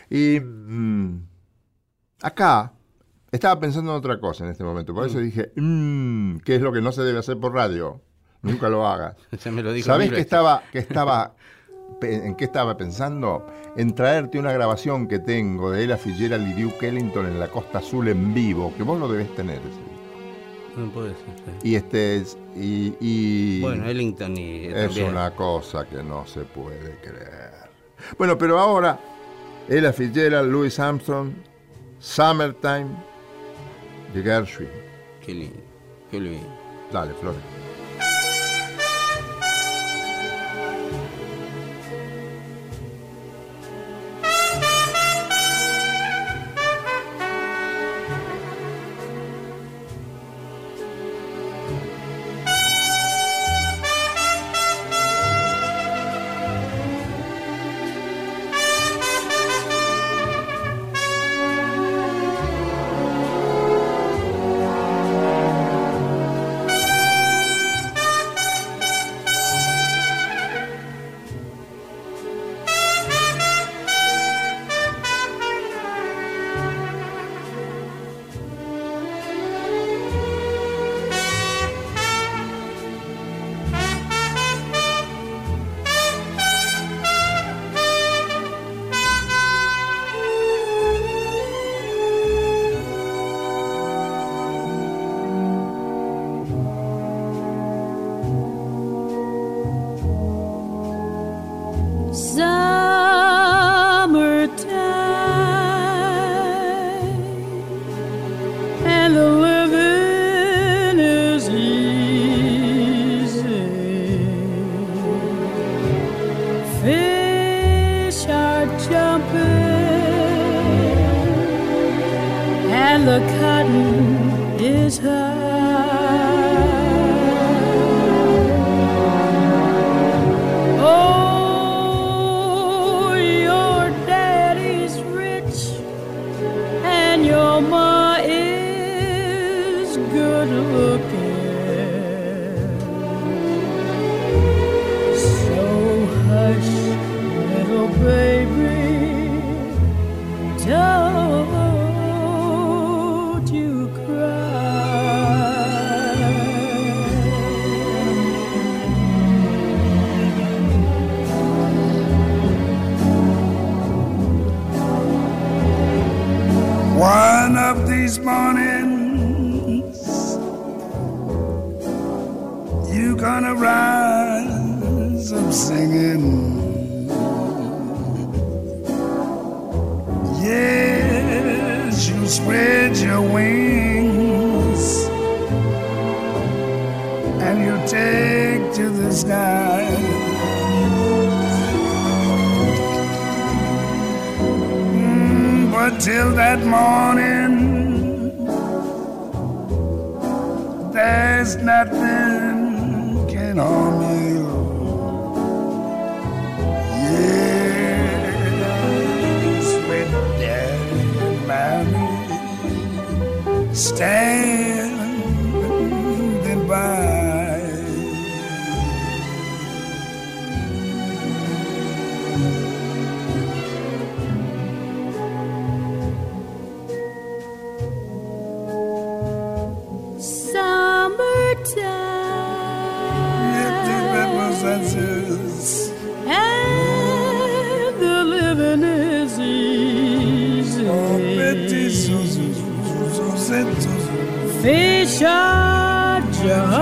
[0.09, 1.21] Y mm,
[2.21, 2.73] acá
[3.31, 4.93] estaba pensando en otra cosa en este momento.
[4.93, 8.01] Por eso dije, mm, ¿qué es lo que no se debe hacer por radio?
[8.41, 9.15] Nunca lo hagas.
[9.43, 11.35] Ya me lo dijo ¿Sabés que estaba, que estaba,
[12.01, 13.45] en qué estaba pensando?
[13.75, 17.79] En traerte una grabación que tengo de Ella Fitzgerald y Duke Ellington en la Costa
[17.79, 19.61] Azul en vivo, que vos lo debés tener.
[19.61, 19.96] disco.
[20.77, 21.17] No puede ser.
[21.61, 21.69] sí.
[21.69, 25.07] Y este es- y, y Bueno, Ellington y es también.
[25.09, 27.51] una cosa que no se puede creer.
[28.17, 28.99] Bueno, pero ahora
[29.67, 31.31] Ella Fitzgerald, Louis Armstrong,
[31.99, 32.87] Summertime
[34.13, 34.69] de Gershwin.
[35.25, 35.59] Qué lindo,
[36.11, 36.47] qué lindo.
[36.91, 37.41] Dale, Flores.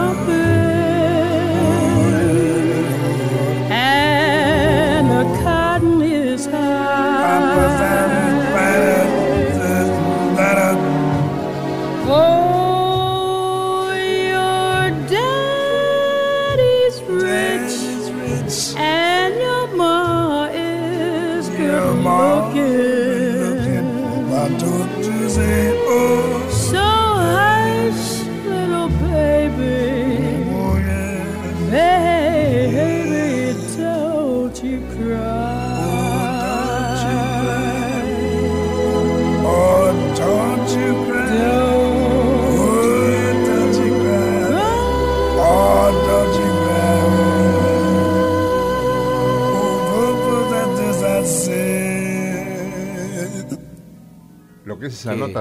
[0.06, 0.55] power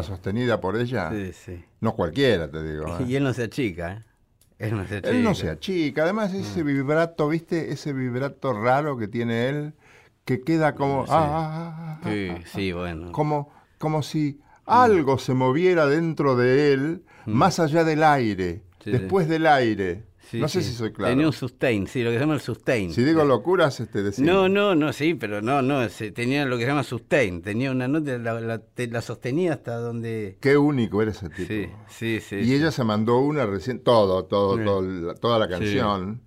[0.02, 1.64] sostenida por ella, Sí, sí.
[1.80, 2.86] no cualquiera, te digo.
[3.00, 3.04] ¿eh?
[3.08, 4.02] Y él no se achica, ¿eh?
[4.58, 5.10] Él no se achica.
[5.10, 7.72] Él no se achica, además ese vibrato, ¿viste?
[7.72, 9.74] Ese vibrato raro que tiene él,
[10.24, 11.04] que queda como...
[11.06, 11.12] Sí.
[11.14, 13.12] ah, ah, ah, ah, Sí, sí, bueno.
[13.12, 19.28] como, como si algo se moviera dentro de él, más allá del aire, Sí, después
[19.28, 20.04] del aire.
[20.34, 20.70] Sí, no sé sí.
[20.70, 21.12] si soy claro.
[21.12, 22.92] Tenía un sustain, sí, lo que se llama el sustain.
[22.92, 24.02] Si digo locuras, este.
[24.22, 27.70] No, no, no, sí, pero no, no, se- tenía lo que se llama sustain, tenía
[27.70, 30.36] una nota, la, la- te- la sostenía hasta donde...
[30.40, 31.48] Qué único era ese tipo.
[31.48, 32.36] Sí, sí, sí.
[32.36, 32.54] y sí.
[32.54, 34.64] ella se mandó una recién, todo, todo, Sí.
[34.64, 35.50] todo la- toda la Sí.
[35.52, 36.20] canción.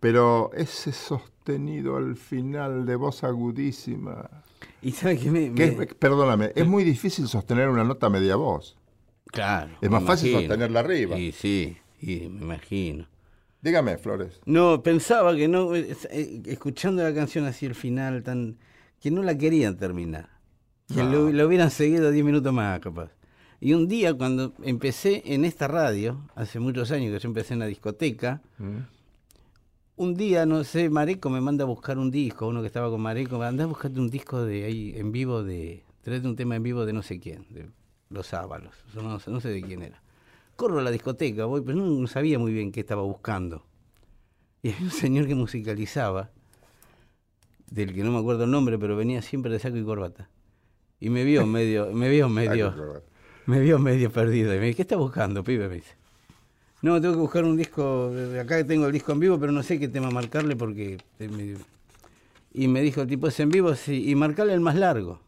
[0.00, 4.28] Pero ese sostenido al final de voz agudísima.
[4.82, 5.54] ¿Y sabe qué me...?
[5.54, 8.76] Que me- es- perdóname, es muy difícil sostener una nota media voz.
[9.26, 9.72] Claro.
[9.80, 10.48] Es más fácil imagino.
[10.50, 11.18] sostenerla arriba.
[11.18, 13.06] Y sí, y me imagino.
[13.62, 14.40] Dígame, Flores.
[14.46, 18.58] No, pensaba que no, eh, eh, escuchando la canción así el final, tan
[19.00, 20.28] que no la querían terminar.
[20.88, 21.10] Que No.
[21.10, 23.10] lo, lo hubieran seguido 10 minutos más, capaz.
[23.60, 27.60] Y un día, cuando empecé en esta radio, hace muchos años que yo empecé en
[27.60, 28.42] la discoteca,
[29.96, 33.00] un día, no sé, Mareco me manda a buscar un disco, uno que estaba con
[33.00, 36.54] Mareco, me anda a buscarte un disco de ahí en vivo de, tráete un tema
[36.56, 37.66] en vivo de no sé quién, de
[38.10, 40.02] Los Ábalos, no, no sé de quién era.
[40.56, 43.64] Corro a la discoteca, voy, pero no, no sabía muy bien qué estaba buscando.
[44.62, 46.30] Y había un señor que musicalizaba,
[47.70, 50.28] del que no me acuerdo el nombre, pero venía siempre de saco y corbata.
[51.00, 52.74] Y me vio medio, me vio medio,
[53.46, 54.54] me vio medio perdido.
[54.54, 55.68] Y me dice, ¿qué estás buscando, pibe?
[55.68, 55.94] Me dice.
[56.82, 59.62] No, tengo que buscar un disco, eh, acá tengo el disco en vivo, pero no
[59.62, 60.98] sé qué tema marcarle porque...
[61.18, 61.56] eh,
[62.52, 63.74] Y me dijo el tipo, ¿es en vivo?
[63.74, 65.20] Sí, y marcarle el más largo.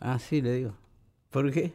[0.00, 0.74] Ah, sí, le digo.
[1.30, 1.74] ¿Por qué?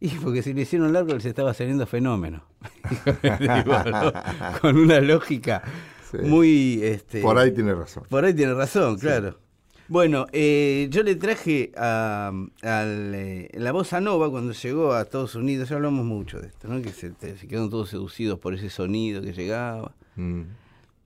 [0.02, 2.42] Y porque si le hicieron largo les estaba saliendo fenómeno.
[3.22, 4.12] Digo, ¿no?
[4.60, 5.62] Con una lógica
[6.10, 6.16] Sí.
[6.22, 6.80] muy...
[6.82, 8.02] Este, Por ahí tiene razón.
[8.08, 9.38] por ahí tiene razón, claro.
[9.86, 12.32] Bueno, eh, yo le traje a,
[12.62, 16.80] eh, la bossa nova cuando llegó a Estados Unidos, ya hablamos mucho de esto, ¿no?
[16.82, 19.92] que se, se quedaron todos seducidos por ese sonido que llegaba.
[20.16, 20.42] Mm.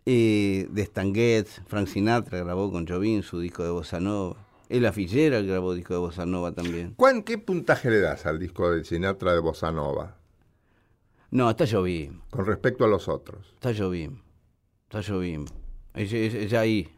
[0.07, 4.37] Eh, de Stan Getz, Frank Sinatra grabó con Jobim su disco de bossa nova.
[4.69, 6.95] Ella Fitzgerald grabó disco de bossa nova también.
[6.97, 10.17] ¿Cuán- ¿Qué puntaje le das al disco de Sinatra de Bossa Nova
[11.31, 13.47] No, está Jobim, con respecto a los otros?
[13.55, 14.19] está Jobim,
[14.89, 15.01] está.
[15.95, 16.89] Ella, ella- ella ahí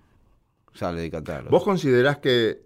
[0.75, 1.51] sale de catálogo.
[1.51, 2.63] ¿Vos considerás que,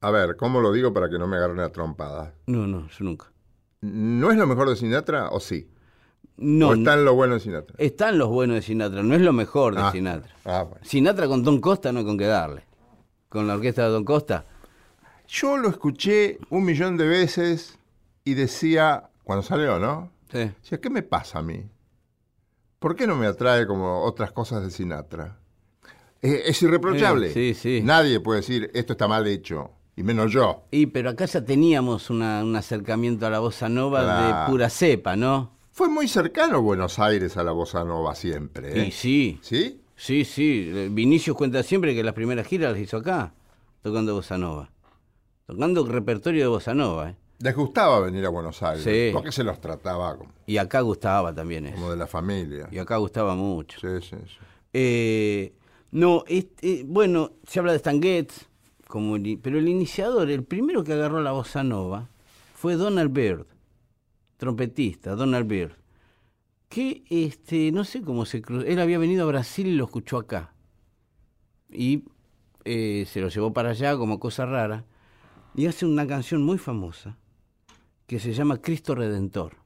[0.00, 2.32] a ver, ¿cómo lo digo para que no me agarren a trompadas?
[2.46, 3.32] No, no, yo nunca.
[3.80, 5.68] ¿No es lo mejor de Sinatra o sí?
[6.36, 7.74] No, ¿O está en lo bueno de Sinatra?
[7.78, 10.34] Están los buenos de Sinatra, no es lo mejor de Ah, Sinatra.
[10.44, 10.84] ah, bueno.
[10.84, 12.64] Sinatra con Don Costa no hay con qué darle.
[13.32, 14.44] Con la orquesta de Don Costa,
[15.26, 17.78] Yo lo escuché un millón de veces
[18.24, 20.10] y decía, cuando salió, ¿no?
[20.30, 20.50] sí.
[20.62, 21.64] Decía, ¿qué me pasa a mí?
[22.78, 25.38] ¿Por qué no me atrae como otras cosas de Sinatra?
[26.20, 27.32] Es irreprochable.
[27.32, 27.80] Sí, sí.
[27.82, 30.64] Nadie puede decir, esto está mal hecho, y menos yo.
[30.70, 34.26] Y pero acá ya teníamos una- un acercamiento a la bossa nova Claro.
[34.44, 35.50] de pura cepa, ¿no?
[35.72, 38.78] Fue muy cercano Buenos Aires a la bossa nova siempre.
[38.82, 38.86] ¿eh?
[38.88, 39.81] Y sí, ¿Sí?
[40.02, 40.70] Sí, sí.
[40.72, 43.32] Eh, Vinicius cuenta siempre que las primeras giras las hizo acá,
[43.82, 44.70] tocando bossa nova.
[45.46, 47.10] tocando repertorio de bossa nova.
[47.10, 47.16] ¿eh?
[47.38, 48.84] Les gustaba venir a Buenos Aires.
[48.84, 49.10] Sí.
[49.12, 51.74] Porque se los trataba como, Y acá gustaba también eso.
[51.76, 52.68] como de la familia.
[52.70, 53.78] Y acá gustaba mucho.
[53.80, 54.36] Sí, sí, sí.
[54.72, 55.52] Eh,
[55.90, 58.46] no, este, bueno, se habla de Stan Getz,
[58.86, 62.08] como pero el iniciador, el primero que agarró la bossa nova,
[62.54, 63.46] fue Donald Byrd,
[64.36, 65.76] trompetista, Donald Byrd,
[66.72, 70.16] que este, no sé cómo se cruzó, él había venido a Brasil y lo escuchó
[70.16, 70.54] acá,
[71.70, 72.04] y
[72.64, 74.84] eh, se lo llevó para allá como cosa rara,
[75.54, 77.18] y hace una canción muy famosa,
[78.06, 79.56] que se llama Cristo Redentor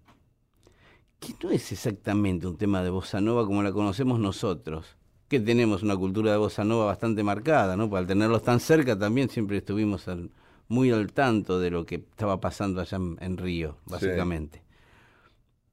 [1.19, 4.97] que no es exactamente un tema de bossa nova como la conocemos nosotros,
[5.29, 7.95] que tenemos una cultura de bossa nova bastante marcada, ¿no?
[7.97, 10.31] Al tenerlos tan cerca también siempre estuvimos al-
[10.69, 14.63] muy al tanto de lo que estaba pasando allá en, en Río, básicamente.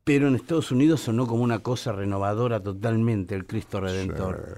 [0.03, 4.57] Pero en Estados Unidos sonó como una cosa renovadora totalmente el Cristo Redentor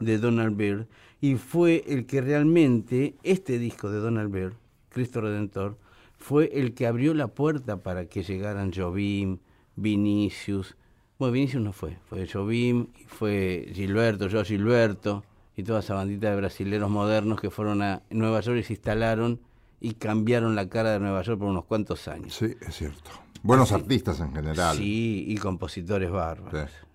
[0.00, 0.86] de Donald Byrd
[1.20, 4.54] y fue el que realmente este disco de Donald Byrd,
[4.88, 5.76] Cristo Redentor,
[6.16, 9.38] fue el que abrió la puerta para que llegaran Jobim,
[9.76, 10.76] Vinicius.
[11.18, 15.24] Bueno, Vinicius no fue, fue Jobim, fue Gilberto, yo Gilberto
[15.56, 19.40] y toda esa bandita de brasileros modernos que fueron a Nueva York y se instalaron
[19.80, 22.34] y cambiaron la cara de Nueva York por unos cuantos años.
[22.34, 23.25] Sí, es cierto.
[23.46, 24.76] Buenos artistas en general.
[24.76, 26.68] Sí, y compositores bárbaros.
[26.68, 26.86] Sí.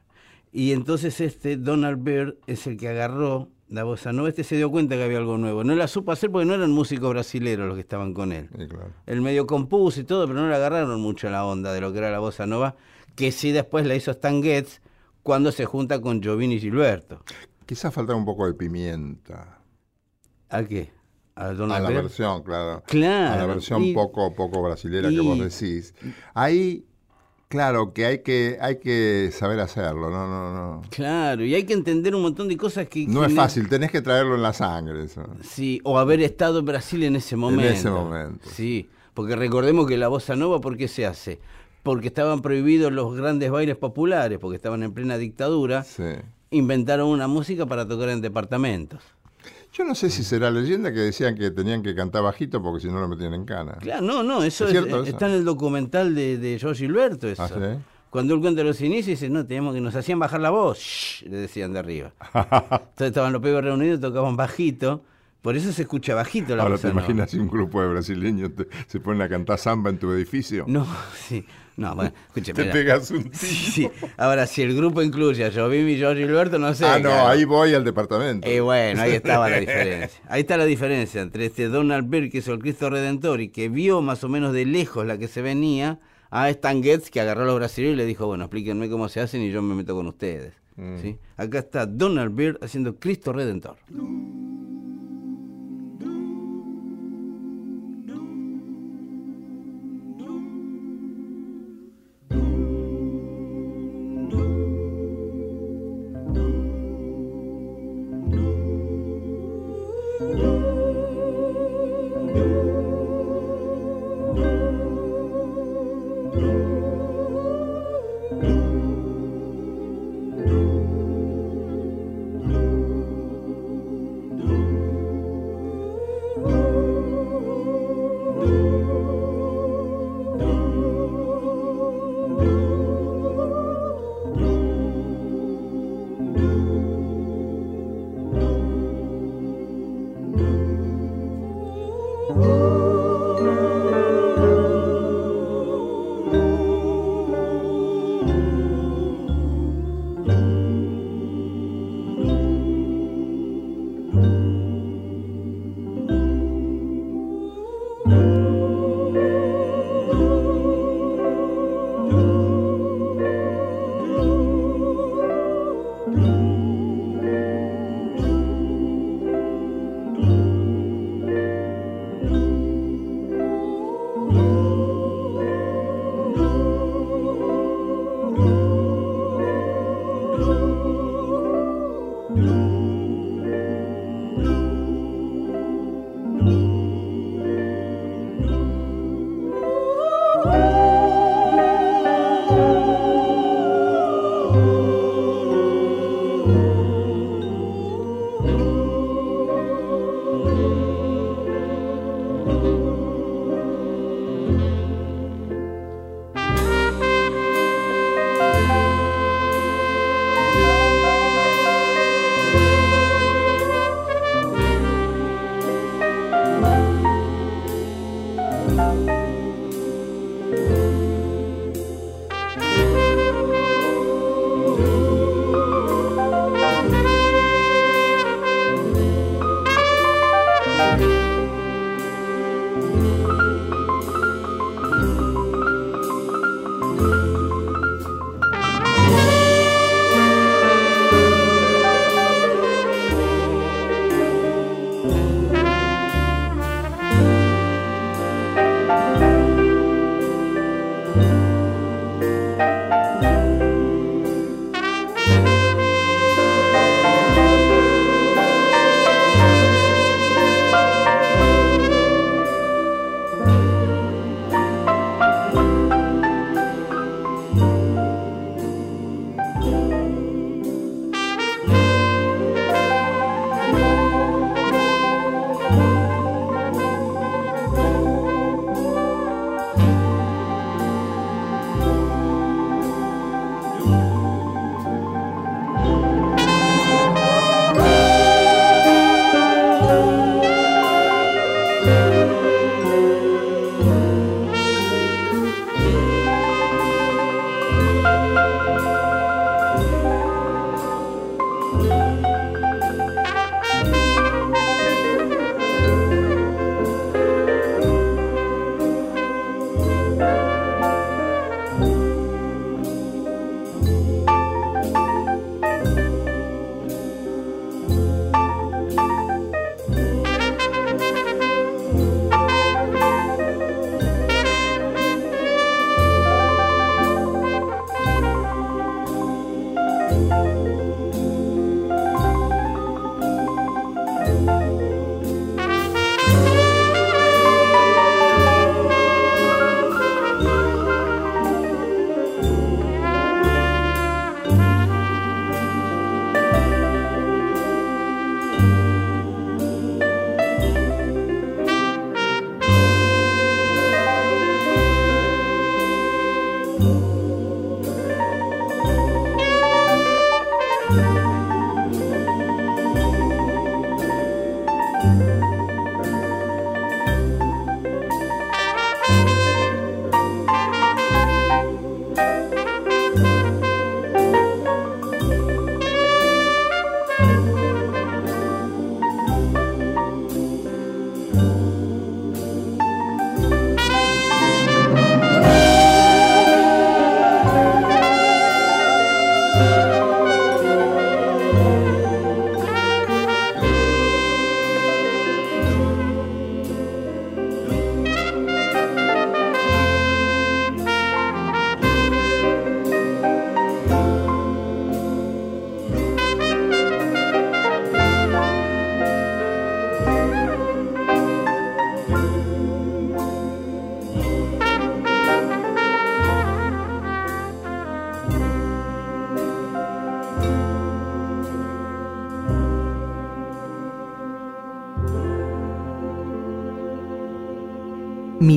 [0.51, 4.27] Y entonces este Donald Byrd es el que agarró la bossa nova.
[4.27, 5.63] Este se dio cuenta que había algo nuevo.
[5.63, 8.49] No la supo hacer porque no eran músicos brasileros los que estaban con él.
[8.57, 8.91] Sí, claro.
[9.05, 11.99] El medio compuso y todo, pero no le agarraron mucho la onda de lo que
[11.99, 12.75] era la bossa nova,
[13.15, 14.81] que sí después la hizo Stan Getz
[15.23, 17.23] cuando se junta con Giovanni Gilberto.
[17.65, 19.61] Quizás falta un poco de pimienta.
[20.49, 20.91] ¿A qué?
[21.49, 22.83] ¿A la versión, claro.
[22.85, 25.93] Claro, A la versión y- poco, poco brasilera que vos decís.
[26.33, 26.85] Ahí,
[27.47, 30.09] claro, que hay que, hay que saber hacerlo.
[30.09, 30.81] No, no, no.
[30.89, 33.05] Claro, y hay que entender un montón de cosas que...
[33.07, 35.03] No es fácil, tenés que traerlo en la sangre.
[35.03, 35.23] Eso.
[35.43, 37.73] Sí, o haber estado en Brasil en ese momento.
[37.73, 38.49] ese momento.
[38.49, 41.39] Sí, porque recordemos que la bossa nova, ¿por qué se hace?
[41.83, 45.83] Porque estaban prohibidos los grandes bailes populares, porque estaban en plena dictadura.
[45.83, 46.03] Sí.
[46.51, 49.01] Inventaron una música para tocar en departamentos.
[49.73, 52.87] Yo no sé si será leyenda que decían que tenían que cantar bajito porque si
[52.91, 53.77] no lo metían en cana.
[53.79, 55.09] Claro, no, no, eso ¿Es es- cierto eh, eso?
[55.11, 57.27] está en el documental de, de George Gilberto.
[57.27, 57.43] Eso.
[57.43, 57.79] Ah, ¿sí?
[58.09, 61.23] Cuando él cuenta los inicios, dice, no, teníamos que nos hacían bajar la voz, Shh,
[61.29, 62.11] le decían de arriba.
[62.33, 65.03] Entonces estaban los pibes reunidos, tocaban bajito,
[65.41, 67.01] por eso se escucha bajito la Ahora bossa te nova.
[67.01, 70.65] imaginas si un grupo de brasileños te- se ponen a cantar samba en tu edificio.
[70.67, 70.85] No,
[71.27, 71.45] sí.
[71.77, 72.73] No, bueno, escuche, Te mira.
[72.73, 73.33] pegas un tiro.
[73.37, 73.89] Sí, sí.
[74.17, 76.85] Ahora, si el grupo incluye a Jobim y George Gilberto, no sé.
[76.85, 77.27] ah, no, claro.
[77.29, 78.47] ahí voy al departamento.
[78.47, 80.21] Eh, bueno, ahí estaba la diferencia.
[80.29, 83.69] Ahí está la diferencia entre este Donald Byrd, que hizo el Cristo Redentor y que
[83.69, 87.43] vio más o menos de lejos la que se venía, a Stan Getz, que agarró
[87.43, 89.95] a los brasileños y le dijo, bueno, explíquenme cómo se hacen y yo me meto
[89.95, 90.53] con ustedes.
[90.75, 90.97] Mm.
[91.01, 91.17] ¿Sí?
[91.37, 93.77] Acá está Donald Byrd haciendo Cristo Redentor.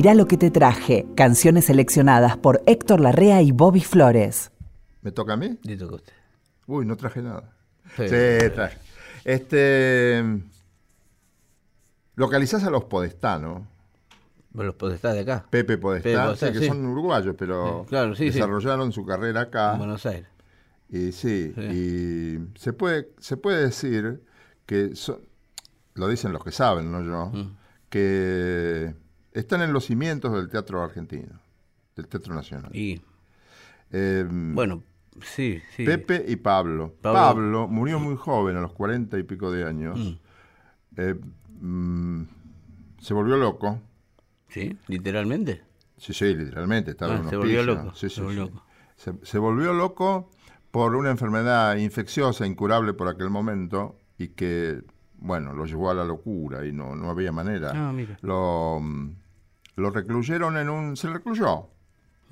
[0.05, 4.51] Mirá lo que te traje, canciones seleccionadas por Héctor Larrea y Bobby Flores.
[5.01, 5.57] ¿Me toca a mí?
[5.63, 6.13] Le toca a usted.
[6.67, 7.51] Uy, no traje nada.
[7.97, 8.03] Sí.
[8.07, 8.77] Sí, traje.
[9.23, 10.23] Este.
[12.13, 13.67] Localizás a los Podestá, ¿no?
[14.51, 15.47] Bueno, los podestás de acá.
[15.49, 16.67] Pepe Podestá, Pepe sí, Podestá, que sí.
[16.67, 18.35] son uruguayos, pero Sí, claro, sí, sí.
[18.37, 19.71] desarrollaron su carrera acá.
[19.71, 20.29] En Buenos Aires.
[20.87, 21.61] Y sí, Sí.
[21.61, 24.21] y se puede, se puede decir
[24.67, 25.17] que son,
[25.95, 27.57] lo dicen los que saben, no yo, Mm.
[27.89, 28.93] que
[29.39, 31.39] están en los cimientos del teatro argentino,
[31.95, 32.75] del teatro nacional.
[32.75, 33.01] Y,
[33.91, 34.81] Eh, bueno,
[35.21, 35.85] sí, sí.
[35.85, 36.95] Pepe y Pablo.
[37.01, 37.19] Pablo.
[37.19, 37.67] Pablo.
[37.67, 39.97] murió muy joven, a los cuarenta y pico de años.
[39.99, 40.17] Mm.
[40.97, 41.15] Eh,
[41.61, 42.23] mm,
[42.99, 43.79] se volvió loco.
[44.49, 45.61] Sí, literalmente.
[45.97, 48.51] Sí, sí, literalmente, estaba Ah, en un se volvió loco, Sí, se sí, volvió sí.
[48.51, 48.65] loco.
[48.95, 50.29] Se, se volvió loco
[50.71, 54.81] por una enfermedad infecciosa, incurable por aquel momento, y que,
[55.17, 57.71] bueno, lo llevó a la locura y no, no había manera.
[57.73, 58.17] Ah, mira.
[58.21, 59.11] Lo, mm,
[59.75, 60.97] lo recluyeron en un...
[60.97, 61.69] Se recluyó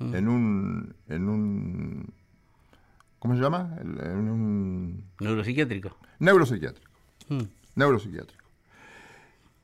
[0.00, 0.14] Mm.
[0.16, 0.96] en un...
[1.08, 2.12] En un
[3.20, 3.76] ¿Cómo se llama?
[3.80, 5.96] En un Neuropsiquiátrico.
[6.18, 6.90] neuropsiquiátrico.
[7.28, 7.42] Mm.
[7.76, 8.44] Neuropsiquiátrico.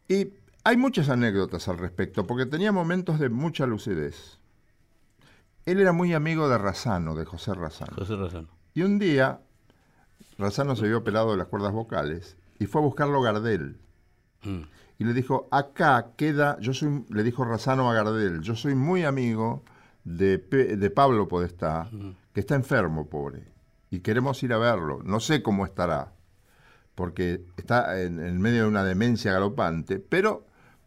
[0.08, 0.28] Y
[0.64, 4.38] hay muchas anécdotas al respecto, porque tenía momentos de mucha lucidez.
[5.66, 7.92] Él era muy amigo de Razano, de José Razano.
[7.96, 8.48] José Razón.
[8.72, 9.40] Y un día,
[10.38, 13.78] Razano se vio operado de las cuerdas vocales y fue a buscarlo Gardel.
[14.44, 14.60] Mm.
[15.00, 19.04] Y le dijo, acá queda, yo soy, le dijo Razano a Gardel, yo soy muy
[19.04, 19.64] amigo
[20.04, 21.88] de, Pe- de Pablo Podestá,
[22.34, 23.48] que está enfermo, pobre,
[23.90, 25.00] y queremos ir a verlo.
[25.02, 26.12] No sé cómo estará,
[26.94, 30.44] porque está en, en medio de una demencia galopante, pero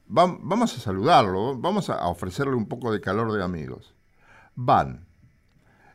[0.08, 3.96] vam- vamos a saludarlo, vamos a, a ofrecerle un poco de calor de amigos.
[4.56, 5.06] Van.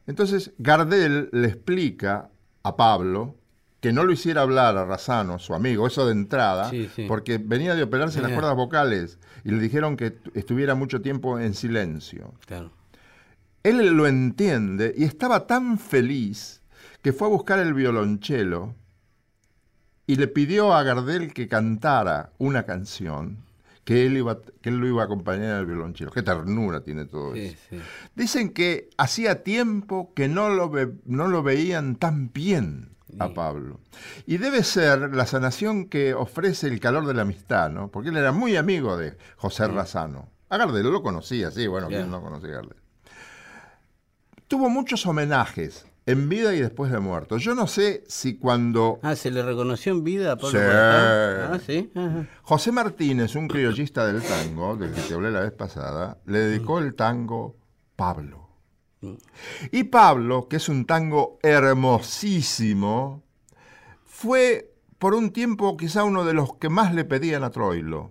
[0.09, 2.31] Entonces Gardel le explica
[2.64, 3.37] a Pablo
[3.81, 7.05] que no lo hiciera hablar a Razano, su amigo, eso de entrada, Sí, sí.
[7.07, 11.55] porque venía de operarse las cuerdas vocales y le dijeron que estuviera mucho tiempo en
[11.55, 12.35] silencio.
[12.47, 12.72] Claro.
[13.62, 16.62] Él lo entiende y estaba tan feliz
[17.03, 18.74] que fue a buscar el violonchelo
[20.07, 23.39] y le pidió a Gardel que cantara una canción
[23.85, 26.11] que él, iba, que él lo iba a acompañar al violonchelo.
[26.11, 27.83] Qué ternura tiene todo Sí, eso.
[28.14, 33.33] Dicen que hacía tiempo que no lo, ve- no lo veían tan bien a.
[33.35, 33.81] Pablo.
[34.27, 37.89] Y debe ser la sanación que ofrece el calor de la amistad, ¿no?
[37.91, 40.29] Porque él era muy amigo de José Razano.
[40.51, 42.07] A Gardel lo conocía, sí, bueno, ¿quién Ya.
[42.07, 42.77] no conocía a Gardel?
[44.47, 47.37] Tuvo muchos homenajes en vida y después de muerto.
[47.37, 50.67] Yo no sé si cuando Ah, ¿se le reconoció en vida a Pablo Sí.
[50.67, 51.93] Ah, sí.
[51.95, 52.27] Ajá.
[52.43, 56.79] José Martínez, un criollista del tango, del que te hablé la vez pasada, le dedicó
[56.79, 57.57] el tango
[57.95, 58.47] Pablo.
[59.72, 63.22] Y Pablo, que es un tango hermosísimo,
[64.05, 68.11] fue por un tiempo quizá uno de los que más le pedían a Troilo.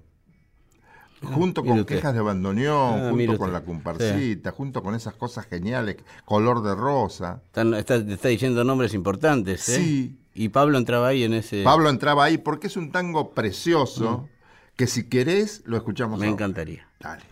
[1.22, 3.52] Junto mire con quejas de bandoneón, Ah, junto con usted.
[3.54, 7.42] la comparsita, junto con esas cosas geniales, color de rosa.
[7.54, 9.76] Está, está diciendo nombres importantes, ¿eh?
[9.78, 10.20] Sí.
[10.36, 11.64] Y Pablo entraba ahí en ese...
[11.64, 14.30] Pablo entraba ahí porque es un tango precioso
[14.76, 16.34] que si querés lo escuchamos Me ahora.
[16.36, 16.88] encantaría.
[17.00, 17.24] Dale.